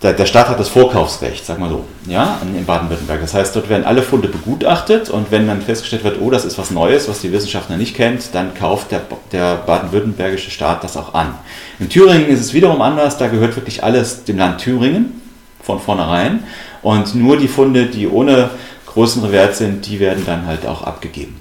der, 0.03 0.15
der 0.15 0.25
Staat 0.25 0.49
hat 0.49 0.59
das 0.59 0.71
Vorkaufsrecht, 0.71 1.45
sag 1.45 1.59
mal 1.59 1.69
so, 1.69 1.85
ja, 2.07 2.39
in 2.57 2.65
Baden-Württemberg. 2.65 3.21
Das 3.21 3.35
heißt, 3.35 3.55
dort 3.55 3.69
werden 3.69 3.85
alle 3.85 4.03
Funde 4.03 4.29
begutachtet 4.29 5.11
und 5.11 5.31
wenn 5.31 5.47
dann 5.47 5.61
festgestellt 5.61 6.05
wird, 6.05 6.21
oh, 6.21 6.31
das 6.31 6.47
ist 6.47 6.57
was 6.57 6.71
Neues, 6.71 7.07
was 7.09 7.21
die 7.21 7.33
Wissenschaftler 7.33 7.77
nicht 7.77 7.95
kennt, 7.95 8.35
dann 8.35 8.55
kauft 8.55 8.93
der, 8.93 9.03
der 9.33 9.57
baden-württembergische 9.57 10.51
Staat 10.51 10.85
das 10.85 10.97
auch 10.97 11.13
an. 11.13 11.35
In 11.79 11.91
Thüringen 11.91 12.29
ist 12.29 12.41
es 12.41 12.55
wiederum 12.55 12.81
anders, 12.81 13.19
da 13.19 13.29
gehört 13.29 13.57
wirklich 13.57 13.85
alles 13.85 14.25
dem 14.25 14.39
Land 14.39 14.61
Thüringen 14.63 15.21
von 15.63 15.79
vornherein 15.79 16.45
und 16.81 17.15
nur 17.15 17.37
die 17.37 17.49
Funde, 17.49 17.87
die 17.87 18.09
ohne 18.09 18.49
größere 18.87 19.31
Wert 19.33 19.55
sind, 19.55 19.87
die 19.87 20.01
werden 20.01 20.25
dann 20.25 20.47
halt 20.47 20.67
auch 20.67 20.83
abgegeben. 20.83 21.40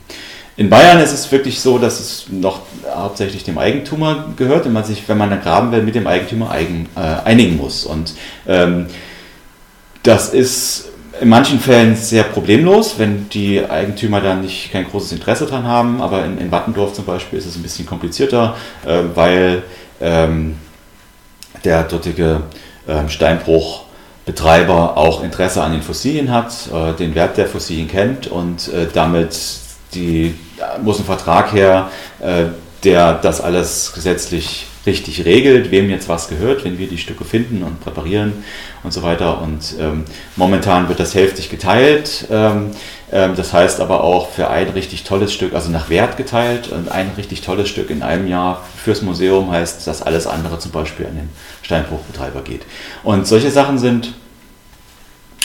In 0.59 0.69
Bayern 0.69 0.99
ist 0.99 1.13
es 1.13 1.31
wirklich 1.31 1.61
so, 1.61 1.77
dass 1.77 2.01
es 2.01 2.25
noch 2.29 2.59
hauptsächlich 2.93 3.45
dem 3.45 3.57
Eigentümer 3.57 4.25
gehört 4.35 4.65
und 4.65 4.73
man 4.73 4.83
sich, 4.83 5.07
wenn 5.07 5.17
man 5.17 5.29
dann 5.29 5.41
graben 5.41 5.71
will, 5.71 5.83
mit 5.83 5.95
dem 5.95 6.05
Eigentümer 6.05 6.51
eigen, 6.51 6.89
äh, 6.97 6.99
einigen 6.99 7.55
muss. 7.55 7.85
Und 7.85 8.13
ähm, 8.45 8.87
das 10.03 10.33
ist 10.33 10.89
in 11.21 11.29
manchen 11.29 11.61
Fällen 11.61 11.95
sehr 11.95 12.23
problemlos, 12.23 12.95
wenn 12.97 13.29
die 13.29 13.63
Eigentümer 13.63 14.19
dann 14.19 14.41
nicht 14.41 14.73
kein 14.73 14.85
großes 14.85 15.13
Interesse 15.13 15.45
dran 15.45 15.63
haben. 15.63 16.01
Aber 16.01 16.25
in, 16.25 16.37
in 16.37 16.51
Wattendorf 16.51 16.91
zum 16.91 17.05
Beispiel 17.05 17.39
ist 17.39 17.45
es 17.45 17.55
ein 17.55 17.63
bisschen 17.63 17.85
komplizierter, 17.85 18.57
äh, 18.85 19.03
weil 19.15 19.63
ähm, 20.01 20.57
der 21.63 21.83
dortige 21.83 22.41
ähm, 22.85 23.07
Steinbruchbetreiber 23.07 24.97
auch 24.97 25.23
Interesse 25.23 25.63
an 25.63 25.71
den 25.71 25.83
Fossilien 25.83 26.29
hat, 26.33 26.51
äh, 26.73 26.91
den 26.97 27.15
Wert 27.15 27.37
der 27.37 27.47
Fossilien 27.47 27.87
kennt 27.87 28.27
und 28.27 28.67
äh, 28.73 28.87
damit 28.93 29.39
die, 29.93 30.35
muss 30.81 30.99
ein 30.99 31.05
Vertrag 31.05 31.53
her, 31.53 31.89
äh, 32.19 32.45
der 32.83 33.13
das 33.13 33.41
alles 33.41 33.91
gesetzlich 33.93 34.67
richtig 34.85 35.25
regelt, 35.25 35.71
wem 35.71 35.89
jetzt 35.89 36.07
was 36.07 36.29
gehört, 36.29 36.63
wenn 36.63 36.77
wir 36.77 36.87
die 36.87 36.97
Stücke 36.97 37.25
finden 37.25 37.63
und 37.63 37.81
präparieren 37.81 38.43
und 38.83 38.93
so 38.93 39.03
weiter. 39.03 39.41
Und 39.41 39.75
ähm, 39.79 40.05
momentan 40.35 40.87
wird 40.87 40.99
das 40.99 41.13
hälftig 41.13 41.49
geteilt. 41.49 42.25
Ähm, 42.31 42.71
ähm, 43.11 43.35
das 43.35 43.51
heißt 43.53 43.81
aber 43.81 44.03
auch 44.03 44.29
für 44.31 44.49
ein 44.49 44.69
richtig 44.69 45.03
tolles 45.03 45.33
Stück, 45.33 45.53
also 45.53 45.69
nach 45.69 45.89
Wert 45.89 46.15
geteilt, 46.17 46.69
und 46.69 46.89
ein 46.89 47.11
richtig 47.17 47.41
tolles 47.41 47.67
Stück 47.67 47.89
in 47.89 48.01
einem 48.01 48.27
Jahr 48.27 48.65
fürs 48.81 49.01
Museum 49.01 49.51
heißt, 49.51 49.85
dass 49.85 50.01
alles 50.01 50.27
andere 50.27 50.59
zum 50.59 50.71
Beispiel 50.71 51.07
an 51.07 51.15
den 51.15 51.29
Steinbruchbetreiber 51.61 52.41
geht. 52.41 52.61
Und 53.03 53.27
solche 53.27 53.51
Sachen 53.51 53.77
sind 53.79 54.13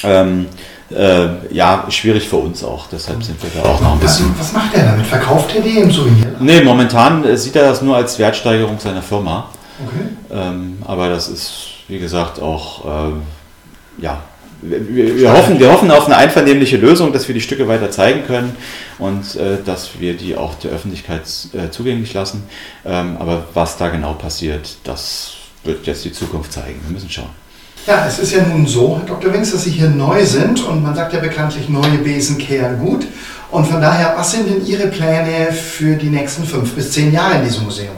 ähm, 0.04 0.46
äh, 0.90 1.54
ja, 1.54 1.86
schwierig 1.88 2.28
für 2.28 2.36
uns 2.36 2.62
auch. 2.62 2.86
Deshalb 2.88 3.22
sind 3.22 3.42
wir 3.42 3.50
da 3.62 3.68
auch 3.68 3.80
noch 3.80 3.92
ein 3.94 4.00
bisschen. 4.00 4.30
Was, 4.38 4.48
was 4.48 4.52
macht 4.52 4.74
er 4.74 4.84
damit? 4.84 5.06
Verkauft 5.06 5.54
er 5.54 5.62
die 5.62 5.78
im 5.78 5.90
Souvenir? 5.90 6.34
Nee, 6.40 6.62
momentan 6.62 7.24
äh, 7.24 7.36
sieht 7.36 7.56
er 7.56 7.64
das 7.64 7.82
nur 7.82 7.96
als 7.96 8.18
Wertsteigerung 8.18 8.78
seiner 8.78 9.02
Firma. 9.02 9.48
Okay. 9.84 10.06
Ähm, 10.30 10.78
aber 10.84 11.08
das 11.08 11.28
ist, 11.28 11.66
wie 11.88 11.98
gesagt, 11.98 12.40
auch, 12.40 12.84
äh, 12.84 14.02
ja, 14.02 14.20
wir, 14.62 15.16
wir, 15.16 15.32
hoffen, 15.32 15.58
wir 15.58 15.70
hoffen 15.70 15.90
auf 15.90 16.06
eine 16.06 16.16
einvernehmliche 16.16 16.76
Lösung, 16.76 17.12
dass 17.12 17.28
wir 17.28 17.34
die 17.34 17.40
Stücke 17.40 17.68
weiter 17.68 17.90
zeigen 17.90 18.26
können 18.26 18.56
und 18.98 19.36
äh, 19.36 19.58
dass 19.64 19.98
wir 19.98 20.14
die 20.14 20.36
auch 20.36 20.54
der 20.54 20.70
Öffentlichkeit 20.70 21.22
äh, 21.52 21.70
zugänglich 21.70 22.14
lassen. 22.14 22.44
Ähm, 22.84 23.16
aber 23.18 23.44
was 23.52 23.76
da 23.76 23.88
genau 23.88 24.14
passiert, 24.14 24.76
das 24.84 25.34
wird 25.64 25.86
jetzt 25.86 26.04
die 26.04 26.12
Zukunft 26.12 26.52
zeigen. 26.52 26.80
Wir 26.84 26.92
müssen 26.92 27.10
schauen. 27.10 27.43
Ja, 27.86 28.06
es 28.08 28.18
ist 28.18 28.32
ja 28.32 28.42
nun 28.42 28.66
so, 28.66 28.96
Herr 28.96 29.04
Dr. 29.04 29.30
Wings, 29.30 29.52
dass 29.52 29.64
Sie 29.64 29.70
hier 29.70 29.90
neu 29.90 30.24
sind 30.24 30.64
und 30.66 30.82
man 30.82 30.94
sagt 30.94 31.12
ja 31.12 31.20
bekanntlich, 31.20 31.68
neue 31.68 31.98
Besen 31.98 32.38
kehren 32.38 32.78
gut. 32.78 33.06
Und 33.50 33.66
von 33.66 33.78
daher, 33.78 34.14
was 34.16 34.30
sind 34.30 34.48
denn 34.48 34.64
Ihre 34.64 34.86
Pläne 34.86 35.52
für 35.52 35.94
die 35.96 36.08
nächsten 36.08 36.44
fünf 36.44 36.74
bis 36.74 36.92
zehn 36.92 37.12
Jahre 37.12 37.36
in 37.36 37.44
diesem 37.44 37.64
Museum? 37.64 37.94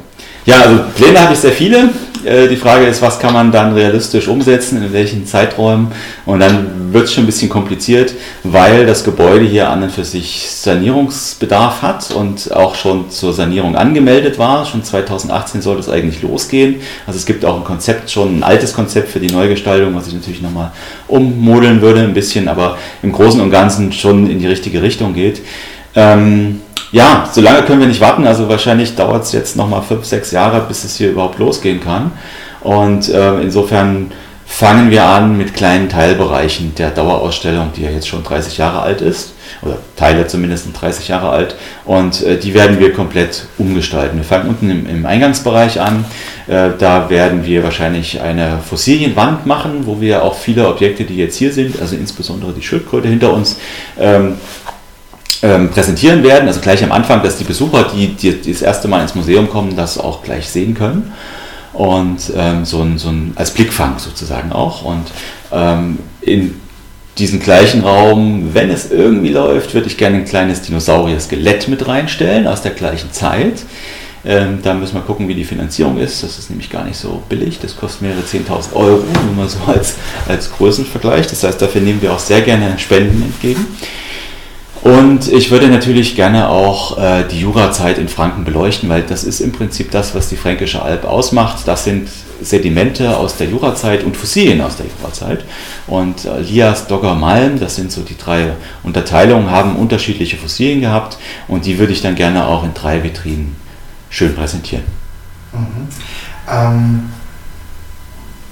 Ja, 0.46 0.60
also 0.60 0.84
Pläne 0.94 1.20
habe 1.20 1.32
ich 1.32 1.40
sehr 1.40 1.50
viele. 1.50 1.90
Äh, 2.24 2.46
die 2.46 2.56
Frage 2.56 2.86
ist, 2.86 3.02
was 3.02 3.18
kann 3.18 3.32
man 3.32 3.50
dann 3.50 3.74
realistisch 3.74 4.28
umsetzen, 4.28 4.80
in 4.80 4.92
welchen 4.92 5.26
Zeiträumen. 5.26 5.88
Und 6.24 6.38
dann 6.38 6.92
wird 6.92 7.06
es 7.06 7.14
schon 7.14 7.24
ein 7.24 7.26
bisschen 7.26 7.48
kompliziert, 7.48 8.14
weil 8.44 8.86
das 8.86 9.02
Gebäude 9.02 9.44
hier 9.44 9.68
an 9.68 9.82
und 9.82 9.90
für 9.90 10.04
sich 10.04 10.48
Sanierungsbedarf 10.48 11.82
hat 11.82 12.12
und 12.12 12.52
auch 12.52 12.76
schon 12.76 13.10
zur 13.10 13.32
Sanierung 13.32 13.74
angemeldet 13.74 14.38
war. 14.38 14.64
Schon 14.66 14.84
2018 14.84 15.62
sollte 15.62 15.80
es 15.80 15.88
eigentlich 15.88 16.22
losgehen. 16.22 16.76
Also 17.08 17.18
es 17.18 17.26
gibt 17.26 17.44
auch 17.44 17.56
ein 17.56 17.64
Konzept, 17.64 18.08
schon 18.08 18.38
ein 18.38 18.42
altes 18.44 18.72
Konzept 18.72 19.08
für 19.08 19.18
die 19.18 19.32
Neugestaltung, 19.32 19.96
was 19.96 20.06
ich 20.06 20.14
natürlich 20.14 20.42
nochmal 20.42 20.70
ummodeln 21.08 21.82
würde 21.82 22.02
ein 22.02 22.14
bisschen, 22.14 22.46
aber 22.46 22.78
im 23.02 23.10
Großen 23.10 23.40
und 23.40 23.50
Ganzen 23.50 23.92
schon 23.92 24.30
in 24.30 24.38
die 24.38 24.46
richtige 24.46 24.80
Richtung 24.80 25.12
geht. 25.12 25.42
Ähm, 25.96 26.60
ja, 26.92 27.28
so 27.30 27.40
lange 27.40 27.62
können 27.62 27.80
wir 27.80 27.88
nicht 27.88 28.00
warten. 28.00 28.26
Also 28.26 28.48
wahrscheinlich 28.48 28.94
dauert 28.94 29.24
es 29.24 29.32
jetzt 29.32 29.56
nochmal 29.56 29.82
fünf, 29.82 30.04
sechs 30.04 30.30
Jahre, 30.30 30.60
bis 30.66 30.84
es 30.84 30.96
hier 30.96 31.10
überhaupt 31.10 31.38
losgehen 31.38 31.80
kann. 31.80 32.12
Und 32.60 33.08
äh, 33.08 33.40
insofern 33.40 34.10
fangen 34.46 34.90
wir 34.90 35.04
an 35.04 35.36
mit 35.36 35.54
kleinen 35.54 35.88
Teilbereichen 35.88 36.74
der 36.76 36.90
Dauerausstellung, 36.90 37.72
die 37.76 37.82
ja 37.82 37.90
jetzt 37.90 38.08
schon 38.08 38.22
30 38.22 38.56
Jahre 38.58 38.80
alt 38.80 39.00
ist, 39.00 39.34
oder 39.60 39.78
Teile 39.96 40.26
zumindest 40.28 40.68
30 40.80 41.08
Jahre 41.08 41.30
alt. 41.30 41.56
Und 41.84 42.22
äh, 42.22 42.38
die 42.38 42.54
werden 42.54 42.78
wir 42.78 42.92
komplett 42.92 43.46
umgestalten. 43.58 44.16
Wir 44.16 44.24
fangen 44.24 44.48
unten 44.48 44.70
im, 44.70 44.88
im 44.88 45.04
Eingangsbereich 45.04 45.80
an. 45.80 46.04
Äh, 46.46 46.70
da 46.78 47.10
werden 47.10 47.44
wir 47.44 47.64
wahrscheinlich 47.64 48.20
eine 48.20 48.58
Fossilienwand 48.58 49.46
machen, 49.46 49.82
wo 49.84 50.00
wir 50.00 50.22
auch 50.22 50.36
viele 50.36 50.68
Objekte, 50.68 51.04
die 51.04 51.16
jetzt 51.16 51.36
hier 51.36 51.52
sind, 51.52 51.80
also 51.80 51.96
insbesondere 51.96 52.52
die 52.52 52.62
Schildkröte 52.62 53.08
hinter 53.08 53.32
uns, 53.32 53.58
ähm, 53.98 54.36
ähm, 55.42 55.70
präsentieren 55.70 56.22
werden, 56.22 56.48
also 56.48 56.60
gleich 56.60 56.82
am 56.82 56.92
Anfang, 56.92 57.22
dass 57.22 57.38
die 57.38 57.44
Besucher, 57.44 57.90
die, 57.94 58.08
die, 58.08 58.40
die, 58.40 58.52
das 58.52 58.62
erste 58.62 58.88
Mal 58.88 59.02
ins 59.02 59.14
Museum 59.14 59.48
kommen, 59.48 59.76
das 59.76 59.98
auch 59.98 60.22
gleich 60.22 60.48
sehen 60.48 60.74
können. 60.74 61.12
Und 61.72 62.32
ähm, 62.34 62.64
so, 62.64 62.80
ein, 62.80 62.96
so 62.96 63.10
ein 63.10 63.32
als 63.36 63.50
Blickfang 63.50 63.98
sozusagen 63.98 64.50
auch. 64.50 64.82
Und 64.82 65.04
ähm, 65.52 65.98
in 66.22 66.54
diesen 67.18 67.40
gleichen 67.40 67.82
Raum, 67.82 68.54
wenn 68.54 68.70
es 68.70 68.90
irgendwie 68.90 69.28
läuft, 69.28 69.74
würde 69.74 69.86
ich 69.86 69.96
gerne 69.96 70.16
ein 70.16 70.24
kleines 70.24 70.62
Dinosaurier-Skelett 70.62 71.68
mit 71.68 71.86
reinstellen 71.86 72.46
aus 72.46 72.62
der 72.62 72.72
gleichen 72.72 73.12
Zeit. 73.12 73.64
Ähm, 74.24 74.58
da 74.62 74.74
müssen 74.74 74.94
wir 74.94 75.02
gucken, 75.02 75.28
wie 75.28 75.34
die 75.34 75.44
Finanzierung 75.44 75.98
ist. 75.98 76.22
Das 76.22 76.38
ist 76.38 76.50
nämlich 76.50 76.68
gar 76.68 76.84
nicht 76.84 76.96
so 76.96 77.22
billig. 77.28 77.58
Das 77.60 77.76
kostet 77.76 78.02
mehrere 78.02 78.22
10.000 78.22 78.74
Euro, 78.74 79.04
nur 79.24 79.34
mal 79.36 79.48
so 79.48 79.58
als, 79.66 79.94
als 80.26 80.50
Größenvergleich. 80.50 81.26
Das 81.28 81.44
heißt, 81.44 81.62
dafür 81.62 81.80
nehmen 81.80 82.02
wir 82.02 82.12
auch 82.12 82.18
sehr 82.18 82.40
gerne 82.40 82.78
Spenden 82.78 83.22
entgegen. 83.22 83.66
Und 84.86 85.26
ich 85.32 85.50
würde 85.50 85.66
natürlich 85.66 86.14
gerne 86.14 86.48
auch 86.48 86.96
äh, 86.96 87.24
die 87.28 87.40
Jurazeit 87.40 87.98
in 87.98 88.08
Franken 88.08 88.44
beleuchten, 88.44 88.88
weil 88.88 89.02
das 89.02 89.24
ist 89.24 89.40
im 89.40 89.50
Prinzip 89.50 89.90
das, 89.90 90.14
was 90.14 90.28
die 90.28 90.36
Fränkische 90.36 90.80
Alb 90.80 91.04
ausmacht. 91.04 91.66
Das 91.66 91.82
sind 91.82 92.08
Sedimente 92.40 93.16
aus 93.16 93.36
der 93.36 93.48
Jurazeit 93.48 94.04
und 94.04 94.16
Fossilien 94.16 94.60
aus 94.60 94.76
der 94.76 94.86
Jurazeit. 94.86 95.44
Und 95.88 96.24
äh, 96.24 96.38
Lias, 96.40 96.86
Dogger, 96.86 97.16
Malm, 97.16 97.58
das 97.58 97.74
sind 97.74 97.90
so 97.90 98.02
die 98.02 98.16
drei 98.16 98.52
Unterteilungen, 98.84 99.50
haben 99.50 99.74
unterschiedliche 99.74 100.36
Fossilien 100.36 100.80
gehabt 100.80 101.18
und 101.48 101.66
die 101.66 101.80
würde 101.80 101.92
ich 101.92 102.00
dann 102.00 102.14
gerne 102.14 102.46
auch 102.46 102.62
in 102.62 102.72
drei 102.72 103.02
Vitrinen 103.02 103.56
schön 104.08 104.36
präsentieren. 104.36 104.84
Mhm. 105.52 105.88
Ähm, 106.48 107.10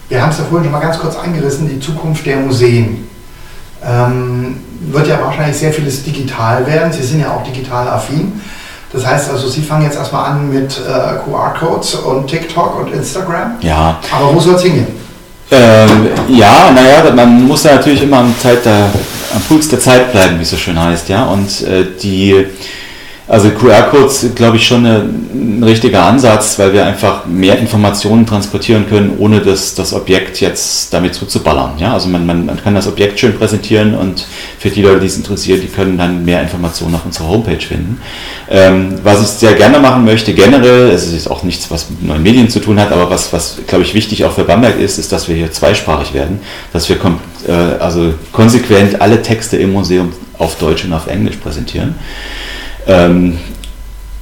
wir 0.08 0.20
haben 0.20 0.30
es 0.30 0.38
ja 0.38 0.44
vorhin 0.46 0.64
schon 0.64 0.72
mal 0.72 0.80
ganz 0.80 0.98
kurz 0.98 1.14
angerissen, 1.14 1.68
die 1.68 1.78
Zukunft 1.78 2.26
der 2.26 2.38
Museen. 2.38 3.13
Ähm, 3.86 4.56
wird 4.92 5.08
ja 5.08 5.20
wahrscheinlich 5.20 5.56
sehr 5.56 5.72
vieles 5.72 6.02
digital 6.02 6.66
werden. 6.66 6.92
Sie 6.92 7.02
sind 7.02 7.20
ja 7.20 7.32
auch 7.32 7.42
digital 7.42 7.88
affin. 7.88 8.40
Das 8.92 9.04
heißt 9.04 9.30
also, 9.30 9.48
Sie 9.48 9.62
fangen 9.62 9.84
jetzt 9.84 9.96
erstmal 9.96 10.30
an 10.30 10.52
mit 10.52 10.78
äh, 10.78 11.18
QR-Codes 11.24 11.96
und 11.96 12.28
TikTok 12.28 12.78
und 12.80 12.92
Instagram. 12.92 13.56
Ja. 13.60 13.98
Aber 14.12 14.34
wo 14.34 14.40
soll 14.40 14.54
es 14.54 14.62
hingehen? 14.62 14.86
Ähm, 15.50 16.08
ja, 16.28 16.70
naja, 16.70 17.12
man 17.14 17.46
muss 17.46 17.64
ja 17.64 17.74
natürlich 17.74 18.02
immer 18.02 18.18
am, 18.18 18.34
Zeit 18.38 18.64
der, 18.64 18.90
am 19.34 19.42
Puls 19.48 19.68
der 19.68 19.80
Zeit 19.80 20.12
bleiben, 20.12 20.38
wie 20.38 20.42
es 20.42 20.50
so 20.50 20.56
schön 20.56 20.80
heißt. 20.80 21.08
Ja? 21.08 21.24
Und 21.24 21.62
äh, 21.62 21.86
die 22.00 22.46
also 23.26 23.48
QR-Codes, 23.48 24.34
glaube 24.34 24.58
ich, 24.58 24.66
schon 24.66 24.84
ein 24.84 25.62
richtiger 25.64 26.04
Ansatz, 26.04 26.58
weil 26.58 26.74
wir 26.74 26.84
einfach 26.84 27.24
mehr 27.24 27.58
Informationen 27.58 28.26
transportieren 28.26 28.86
können, 28.86 29.16
ohne 29.18 29.40
das, 29.40 29.74
das 29.74 29.94
Objekt 29.94 30.42
jetzt 30.42 30.92
damit 30.92 31.14
zuzuballern. 31.14 31.72
Ja? 31.78 31.94
Also 31.94 32.10
man, 32.10 32.26
man, 32.26 32.44
man 32.44 32.62
kann 32.62 32.74
das 32.74 32.86
Objekt 32.86 33.18
schön 33.18 33.34
präsentieren 33.34 33.94
und 33.94 34.26
für 34.58 34.68
die 34.68 34.82
Leute, 34.82 35.00
die 35.00 35.06
es 35.06 35.16
interessiert, 35.16 35.62
die 35.62 35.68
können 35.68 35.96
dann 35.96 36.26
mehr 36.26 36.42
Informationen 36.42 36.96
auf 36.96 37.06
unserer 37.06 37.28
Homepage 37.28 37.60
finden. 37.60 37.98
Ähm, 38.50 38.98
was 39.02 39.22
ich 39.22 39.28
sehr 39.28 39.54
gerne 39.54 39.78
machen 39.78 40.04
möchte, 40.04 40.34
generell, 40.34 40.90
es 40.90 41.10
ist 41.10 41.30
auch 41.30 41.44
nichts, 41.44 41.70
was 41.70 41.88
mit 41.88 42.04
neuen 42.04 42.22
Medien 42.22 42.50
zu 42.50 42.60
tun 42.60 42.78
hat, 42.78 42.92
aber 42.92 43.08
was, 43.08 43.32
was 43.32 43.56
glaube 43.66 43.84
ich, 43.84 43.94
wichtig 43.94 44.26
auch 44.26 44.32
für 44.32 44.44
Bamberg 44.44 44.78
ist, 44.78 44.98
ist, 44.98 45.12
dass 45.12 45.28
wir 45.28 45.36
hier 45.36 45.50
zweisprachig 45.50 46.12
werden, 46.12 46.40
dass 46.74 46.90
wir 46.90 46.96
äh, 47.48 47.52
also 47.80 48.12
konsequent 48.32 49.00
alle 49.00 49.22
Texte 49.22 49.56
im 49.56 49.72
Museum 49.72 50.12
auf 50.36 50.56
Deutsch 50.58 50.84
und 50.84 50.92
auf 50.92 51.06
Englisch 51.06 51.36
präsentieren. 51.36 51.94
Ähm, 52.86 53.38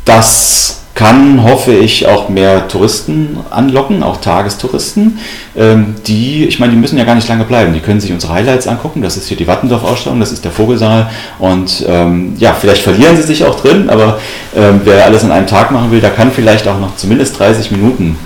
das 0.04 0.82
kann, 0.94 1.42
hoffe 1.42 1.72
ich, 1.72 2.06
auch 2.06 2.28
mehr 2.28 2.68
Touristen 2.68 3.38
anlocken, 3.50 4.02
auch 4.02 4.20
Tagestouristen, 4.20 5.18
ähm, 5.56 5.94
die, 6.06 6.44
ich 6.44 6.58
meine, 6.60 6.72
die 6.72 6.78
müssen 6.78 6.98
ja 6.98 7.04
gar 7.04 7.14
nicht 7.14 7.28
lange 7.28 7.44
bleiben, 7.44 7.72
die 7.72 7.80
können 7.80 8.00
sich 8.00 8.12
unsere 8.12 8.34
Highlights 8.34 8.66
angucken, 8.66 9.00
das 9.00 9.16
ist 9.16 9.28
hier 9.28 9.36
die 9.36 9.46
Wattendorf-Ausstellung, 9.46 10.20
das 10.20 10.32
ist 10.32 10.44
der 10.44 10.52
Vogelsaal. 10.52 11.10
Und 11.38 11.84
ähm, 11.88 12.34
ja, 12.38 12.52
vielleicht 12.52 12.82
verlieren 12.82 13.16
sie 13.16 13.22
sich 13.22 13.44
auch 13.44 13.58
drin, 13.58 13.88
aber 13.88 14.20
ähm, 14.54 14.82
wer 14.84 15.04
alles 15.06 15.24
an 15.24 15.32
einem 15.32 15.46
Tag 15.46 15.70
machen 15.70 15.90
will, 15.90 16.00
der 16.00 16.10
kann 16.10 16.30
vielleicht 16.30 16.68
auch 16.68 16.78
noch 16.78 16.94
zumindest 16.96 17.38
30 17.38 17.70
Minuten 17.70 18.18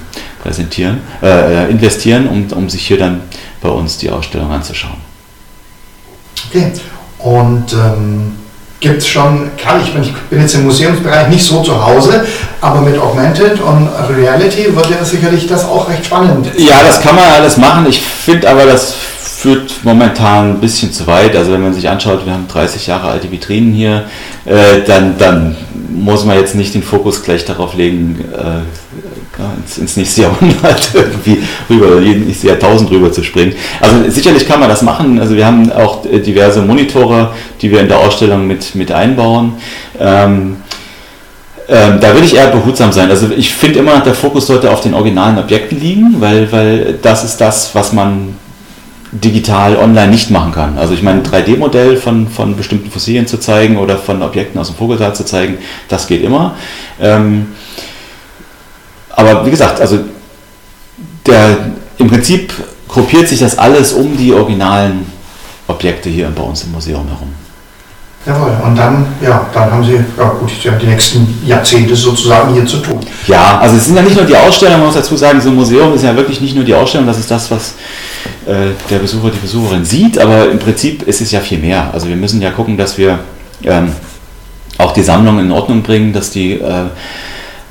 präsentieren, 0.42 1.00
äh, 1.22 1.70
investieren, 1.70 2.28
um, 2.28 2.46
um 2.56 2.68
sich 2.68 2.86
hier 2.86 2.98
dann 2.98 3.22
bei 3.60 3.68
uns 3.68 3.98
die 3.98 4.10
Ausstellung 4.10 4.50
anzuschauen. 4.50 4.98
Okay, 6.50 6.72
und 7.20 7.72
ähm 7.72 8.45
gibt 8.86 8.98
es 8.98 9.08
schon, 9.08 9.50
klar, 9.56 9.80
ich 9.82 9.92
bin, 9.92 10.02
ich 10.02 10.14
bin 10.30 10.40
jetzt 10.40 10.54
im 10.54 10.64
Museumsbereich 10.64 11.28
nicht 11.28 11.44
so 11.44 11.60
zu 11.62 11.84
Hause, 11.84 12.24
aber 12.60 12.80
mit 12.80 12.96
Augmented 12.98 13.60
und 13.60 13.88
Reality 14.16 14.74
wird 14.74 14.90
ja 14.90 15.04
sicherlich 15.04 15.46
das 15.46 15.64
auch 15.64 15.88
recht 15.88 16.06
spannend. 16.06 16.46
Ja, 16.56 16.82
das 16.86 17.00
kann 17.00 17.16
man 17.16 17.24
alles 17.24 17.56
machen. 17.56 17.86
Ich 17.88 18.00
finde 18.00 18.48
aber, 18.48 18.64
das 18.64 18.94
führt 18.94 19.72
momentan 19.82 20.52
ein 20.52 20.60
bisschen 20.60 20.92
zu 20.92 21.06
weit. 21.06 21.34
Also 21.34 21.52
wenn 21.52 21.62
man 21.62 21.74
sich 21.74 21.88
anschaut, 21.88 22.24
wir 22.24 22.32
haben 22.32 22.46
30 22.48 22.86
Jahre 22.86 23.08
alte 23.08 23.30
Vitrinen 23.30 23.72
hier, 23.72 24.04
äh, 24.44 24.82
dann, 24.86 25.18
dann 25.18 25.56
muss 25.90 26.24
man 26.24 26.38
jetzt 26.38 26.54
nicht 26.54 26.74
den 26.74 26.82
Fokus 26.82 27.22
gleich 27.22 27.44
darauf 27.44 27.74
legen, 27.74 28.24
äh, 28.32 28.85
ins, 29.62 29.78
ins 29.78 29.96
nächste 29.96 30.22
Jahrhundert 30.22 30.90
irgendwie 30.94 31.42
rüber, 31.68 32.00
ins 32.00 32.42
Jahrtausend 32.42 32.90
rüber 32.90 33.12
zu 33.12 33.22
springen. 33.22 33.54
Also 33.80 34.10
sicherlich 34.10 34.46
kann 34.46 34.60
man 34.60 34.68
das 34.68 34.82
machen. 34.82 35.18
Also 35.20 35.36
wir 35.36 35.46
haben 35.46 35.70
auch 35.72 36.02
diverse 36.02 36.62
Monitore, 36.62 37.30
die 37.60 37.70
wir 37.70 37.80
in 37.80 37.88
der 37.88 37.98
Ausstellung 37.98 38.46
mit, 38.46 38.74
mit 38.74 38.92
einbauen. 38.92 39.54
Ähm, 39.98 40.56
ähm, 41.68 41.98
da 42.00 42.12
würde 42.12 42.26
ich 42.26 42.36
eher 42.36 42.48
behutsam 42.48 42.92
sein. 42.92 43.10
Also 43.10 43.28
ich 43.36 43.52
finde 43.52 43.80
immer, 43.80 43.98
der 44.00 44.14
Fokus 44.14 44.46
sollte 44.46 44.70
auf 44.70 44.80
den 44.80 44.94
originalen 44.94 45.38
Objekten 45.38 45.80
liegen, 45.80 46.16
weil, 46.20 46.50
weil 46.52 46.98
das 47.02 47.24
ist 47.24 47.40
das, 47.40 47.74
was 47.74 47.92
man 47.92 48.36
digital 49.12 49.76
online 49.76 50.08
nicht 50.08 50.30
machen 50.30 50.52
kann. 50.52 50.78
Also 50.78 50.94
ich 50.94 51.02
meine, 51.02 51.22
ein 51.22 51.26
3D-Modell 51.26 51.96
von, 51.96 52.28
von 52.28 52.56
bestimmten 52.56 52.90
Fossilien 52.90 53.26
zu 53.26 53.38
zeigen 53.38 53.78
oder 53.78 53.96
von 53.96 54.22
Objekten 54.22 54.60
aus 54.60 54.68
dem 54.68 54.76
Vogelsaal 54.76 55.14
zu 55.14 55.24
zeigen, 55.24 55.58
das 55.88 56.06
geht 56.06 56.22
immer. 56.22 56.54
Ähm, 57.00 57.46
aber 59.16 59.44
wie 59.44 59.50
gesagt, 59.50 59.80
also 59.80 59.98
der, 61.26 61.56
im 61.98 62.08
Prinzip 62.08 62.52
gruppiert 62.86 63.28
sich 63.28 63.40
das 63.40 63.58
alles 63.58 63.92
um 63.92 64.16
die 64.16 64.32
originalen 64.32 65.06
Objekte 65.66 66.08
hier 66.08 66.28
bei 66.28 66.42
uns 66.42 66.62
im 66.62 66.72
Museum 66.72 67.08
herum. 67.08 67.34
Jawohl, 68.26 68.50
und 68.64 68.76
dann, 68.76 69.06
ja, 69.22 69.46
dann 69.54 69.70
haben 69.70 69.84
Sie 69.84 69.92
ja, 69.94 70.28
gut, 70.40 70.50
die 70.82 70.86
nächsten 70.86 71.38
Jahrzehnte 71.46 71.94
sozusagen 71.94 72.54
hier 72.54 72.66
zu 72.66 72.78
tun. 72.78 72.98
Ja, 73.28 73.58
also 73.60 73.76
es 73.76 73.86
sind 73.86 73.94
ja 73.94 74.02
nicht 74.02 74.16
nur 74.16 74.24
die 74.24 74.36
Ausstellungen, 74.36 74.80
man 74.80 74.88
muss 74.88 74.96
dazu 74.96 75.16
sagen, 75.16 75.40
so 75.40 75.48
ein 75.48 75.54
Museum 75.54 75.94
ist 75.94 76.02
ja 76.02 76.14
wirklich 76.16 76.40
nicht 76.40 76.56
nur 76.56 76.64
die 76.64 76.74
Ausstellung, 76.74 77.06
das 77.06 77.20
ist 77.20 77.30
das, 77.30 77.48
was 77.52 77.74
äh, 78.46 78.72
der 78.90 78.98
Besucher, 78.98 79.30
die 79.30 79.38
Besucherin 79.38 79.84
sieht, 79.84 80.18
aber 80.18 80.50
im 80.50 80.58
Prinzip 80.58 81.02
ist 81.04 81.20
es 81.20 81.30
ja 81.30 81.38
viel 81.38 81.58
mehr. 81.58 81.90
Also 81.92 82.08
wir 82.08 82.16
müssen 82.16 82.42
ja 82.42 82.50
gucken, 82.50 82.76
dass 82.76 82.98
wir 82.98 83.20
ähm, 83.62 83.92
auch 84.78 84.92
die 84.92 85.02
Sammlung 85.02 85.38
in 85.38 85.52
Ordnung 85.52 85.82
bringen, 85.82 86.12
dass 86.12 86.30
die 86.30 86.54
äh, 86.54 86.86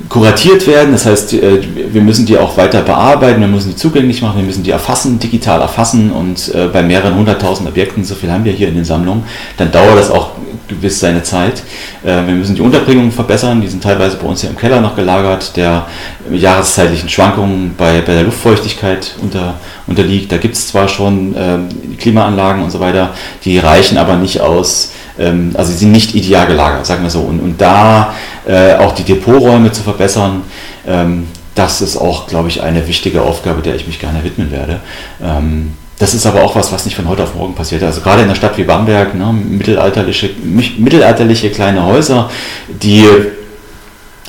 kuratiert 0.08 0.66
werden. 0.66 0.92
Das 0.92 1.06
heißt, 1.06 1.32
äh, 1.34 1.60
wir 1.92 2.02
müssen 2.02 2.26
die 2.26 2.36
auch 2.36 2.56
weiter 2.56 2.82
bearbeiten, 2.82 3.40
wir 3.40 3.48
müssen 3.48 3.70
die 3.70 3.76
zugänglich 3.76 4.20
machen, 4.20 4.38
wir 4.38 4.44
müssen 4.44 4.62
die 4.62 4.70
erfassen, 4.70 5.18
digital 5.18 5.60
erfassen 5.60 6.10
und 6.12 6.54
äh, 6.54 6.68
bei 6.68 6.82
mehreren 6.82 7.16
hunderttausend 7.16 7.68
Objekten, 7.68 8.04
so 8.04 8.14
viel 8.14 8.30
haben 8.30 8.44
wir 8.44 8.52
hier 8.52 8.68
in 8.68 8.74
den 8.74 8.84
Sammlungen, 8.84 9.24
dann 9.56 9.72
dauert 9.72 9.98
das 9.98 10.10
auch 10.10 10.32
gewiss 10.68 11.00
seine 11.00 11.22
Zeit. 11.22 11.62
Äh, 12.04 12.26
wir 12.26 12.34
müssen 12.34 12.54
die 12.54 12.60
Unterbringung 12.60 13.10
verbessern, 13.10 13.60
die 13.60 13.68
sind 13.68 13.82
teilweise 13.82 14.16
bei 14.16 14.26
uns 14.26 14.42
hier 14.42 14.50
im 14.50 14.56
Keller 14.56 14.80
noch 14.80 14.96
gelagert, 14.96 15.56
der 15.56 15.86
jahreszeitlichen 16.30 17.08
Schwankungen 17.08 17.74
bei, 17.76 18.00
bei 18.00 18.14
der 18.14 18.24
Luftfeuchtigkeit 18.24 19.14
unter, 19.22 19.54
unterliegt. 19.86 20.30
Da 20.30 20.36
gibt 20.36 20.56
es 20.56 20.68
zwar 20.68 20.88
schon 20.88 21.34
ähm, 21.38 21.68
Klimaanlagen 21.98 22.62
und 22.62 22.70
so 22.70 22.80
weiter, 22.80 23.14
die 23.44 23.58
reichen 23.58 23.96
aber 23.96 24.16
nicht 24.16 24.40
aus, 24.40 24.92
ähm, 25.18 25.52
also 25.54 25.72
sie 25.72 25.78
sind 25.78 25.92
nicht 25.92 26.14
ideal 26.14 26.46
gelagert, 26.46 26.86
sagen 26.86 27.02
wir 27.02 27.10
so. 27.10 27.20
Und, 27.20 27.40
und 27.40 27.60
da 27.60 28.14
äh, 28.46 28.74
auch 28.74 28.92
die 28.92 29.04
Depoträume 29.04 29.72
zu 29.72 29.82
verbessern, 29.82 30.42
ähm, 30.86 31.26
das 31.54 31.80
ist 31.80 31.96
auch, 31.96 32.26
glaube 32.26 32.48
ich, 32.48 32.62
eine 32.62 32.86
wichtige 32.86 33.22
Aufgabe, 33.22 33.62
der 33.62 33.74
ich 33.74 33.86
mich 33.86 33.98
gerne 33.98 34.22
widmen 34.22 34.50
werde. 34.50 34.80
Ähm, 35.22 35.72
das 35.98 36.12
ist 36.12 36.26
aber 36.26 36.42
auch 36.42 36.54
was, 36.54 36.72
was 36.72 36.84
nicht 36.84 36.94
von 36.94 37.08
heute 37.08 37.22
auf 37.22 37.34
morgen 37.34 37.54
passiert. 37.54 37.82
Also 37.82 38.02
gerade 38.02 38.20
in 38.20 38.26
einer 38.26 38.34
Stadt 38.34 38.58
wie 38.58 38.64
Bamberg, 38.64 39.14
ne, 39.14 39.32
mittelalterliche, 39.32 40.30
mittelalterliche 40.78 41.50
kleine 41.50 41.86
Häuser, 41.86 42.30
die 42.68 43.06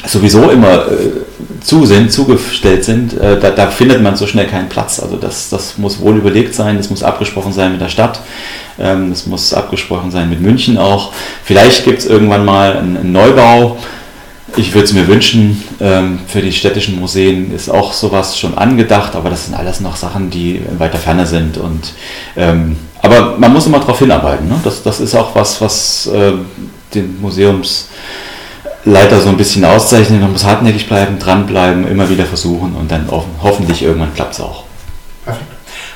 sowieso 0.05 0.49
immer 0.49 0.87
äh, 0.87 1.61
zu 1.61 1.85
sind, 1.85 2.11
zugestellt 2.11 2.83
sind, 2.83 3.13
äh, 3.19 3.39
da, 3.39 3.49
da, 3.49 3.67
findet 3.67 4.01
man 4.01 4.15
so 4.15 4.27
schnell 4.27 4.47
keinen 4.47 4.69
Platz. 4.69 4.99
Also 4.99 5.17
das, 5.17 5.49
das 5.49 5.77
muss 5.77 5.99
wohl 5.99 6.17
überlegt 6.17 6.53
sein, 6.53 6.77
das 6.77 6.89
muss 6.89 7.03
abgesprochen 7.03 7.51
sein 7.51 7.71
mit 7.71 7.81
der 7.81 7.89
Stadt, 7.89 8.21
ähm, 8.79 9.09
das 9.09 9.25
muss 9.25 9.53
abgesprochen 9.53 10.11
sein 10.11 10.29
mit 10.29 10.41
München 10.41 10.77
auch. 10.77 11.13
Vielleicht 11.43 11.83
gibt 11.83 11.99
es 11.99 12.05
irgendwann 12.05 12.45
mal 12.45 12.77
einen, 12.77 12.97
einen 12.97 13.11
Neubau. 13.11 13.77
Ich 14.55 14.73
würde 14.73 14.85
es 14.85 14.93
mir 14.93 15.07
wünschen, 15.07 15.61
ähm, 15.81 16.19
für 16.27 16.41
die 16.41 16.53
städtischen 16.53 16.99
Museen 16.99 17.53
ist 17.53 17.69
auch 17.69 17.91
sowas 17.91 18.39
schon 18.39 18.57
angedacht, 18.57 19.15
aber 19.15 19.29
das 19.29 19.45
sind 19.45 19.55
alles 19.55 19.81
noch 19.81 19.97
Sachen, 19.97 20.29
die 20.29 20.61
weiter 20.77 20.97
Ferne 20.97 21.25
sind. 21.25 21.57
Und, 21.57 21.93
ähm, 22.37 22.77
aber 23.01 23.35
man 23.37 23.51
muss 23.51 23.65
immer 23.65 23.79
darauf 23.79 23.99
hinarbeiten. 23.99 24.47
Ne? 24.47 24.59
Das, 24.63 24.83
das 24.83 25.01
ist 25.01 25.15
auch 25.15 25.35
was, 25.35 25.59
was 25.59 26.07
äh, 26.07 26.33
den 26.93 27.19
Museums 27.19 27.89
Leiter 28.87 29.19
so 29.19 29.29
ein 29.29 29.37
bisschen 29.37 29.65
auszeichnen. 29.65 30.21
Man 30.21 30.31
muss 30.31 30.45
hartnäckig 30.45 30.87
bleiben, 30.87 31.19
dranbleiben, 31.19 31.87
immer 31.87 32.09
wieder 32.09 32.25
versuchen 32.25 32.75
und 32.75 32.89
dann 32.89 33.07
hoffentlich 33.41 33.83
irgendwann 33.83 34.13
klappt 34.13 34.33
es 34.33 34.41
auch. 34.41 34.63
Perfekt. 35.25 35.45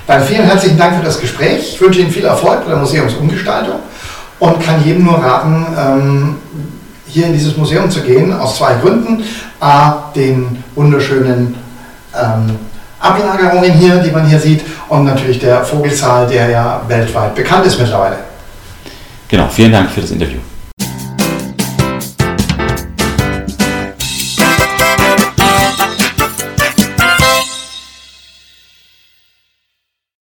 Dann 0.07 0.23
vielen 0.23 0.43
herzlichen 0.43 0.77
Dank 0.77 0.97
für 0.97 1.03
das 1.03 1.19
Gespräch. 1.19 1.73
Ich 1.73 1.81
wünsche 1.81 2.01
Ihnen 2.01 2.11
viel 2.11 2.25
Erfolg 2.25 2.65
bei 2.65 2.71
der 2.71 2.79
Museumsumgestaltung 2.79 3.75
und 4.39 4.61
kann 4.61 4.83
jedem 4.83 5.05
nur 5.05 5.15
raten, 5.15 5.65
ähm, 5.77 6.35
hier 7.07 7.27
in 7.27 7.33
dieses 7.33 7.55
Museum 7.55 7.89
zu 7.89 8.01
gehen, 8.01 8.33
aus 8.33 8.57
zwei 8.57 8.73
Gründen. 8.75 9.23
A, 9.59 10.11
den 10.15 10.63
wunderschönen 10.75 11.55
ähm, 12.13 12.57
Ablagerungen 12.99 13.71
hier, 13.73 13.97
die 13.97 14.11
man 14.11 14.25
hier 14.25 14.39
sieht, 14.39 14.61
und 14.89 15.05
natürlich 15.05 15.39
der 15.39 15.63
Vogelsaal, 15.63 16.27
der 16.27 16.49
ja 16.49 16.81
weltweit 16.87 17.35
bekannt 17.35 17.65
ist 17.65 17.79
mittlerweile. 17.79 18.17
Genau, 19.27 19.47
vielen 19.49 19.71
Dank 19.71 19.89
für 19.91 20.01
das 20.01 20.11
Interview. 20.11 20.39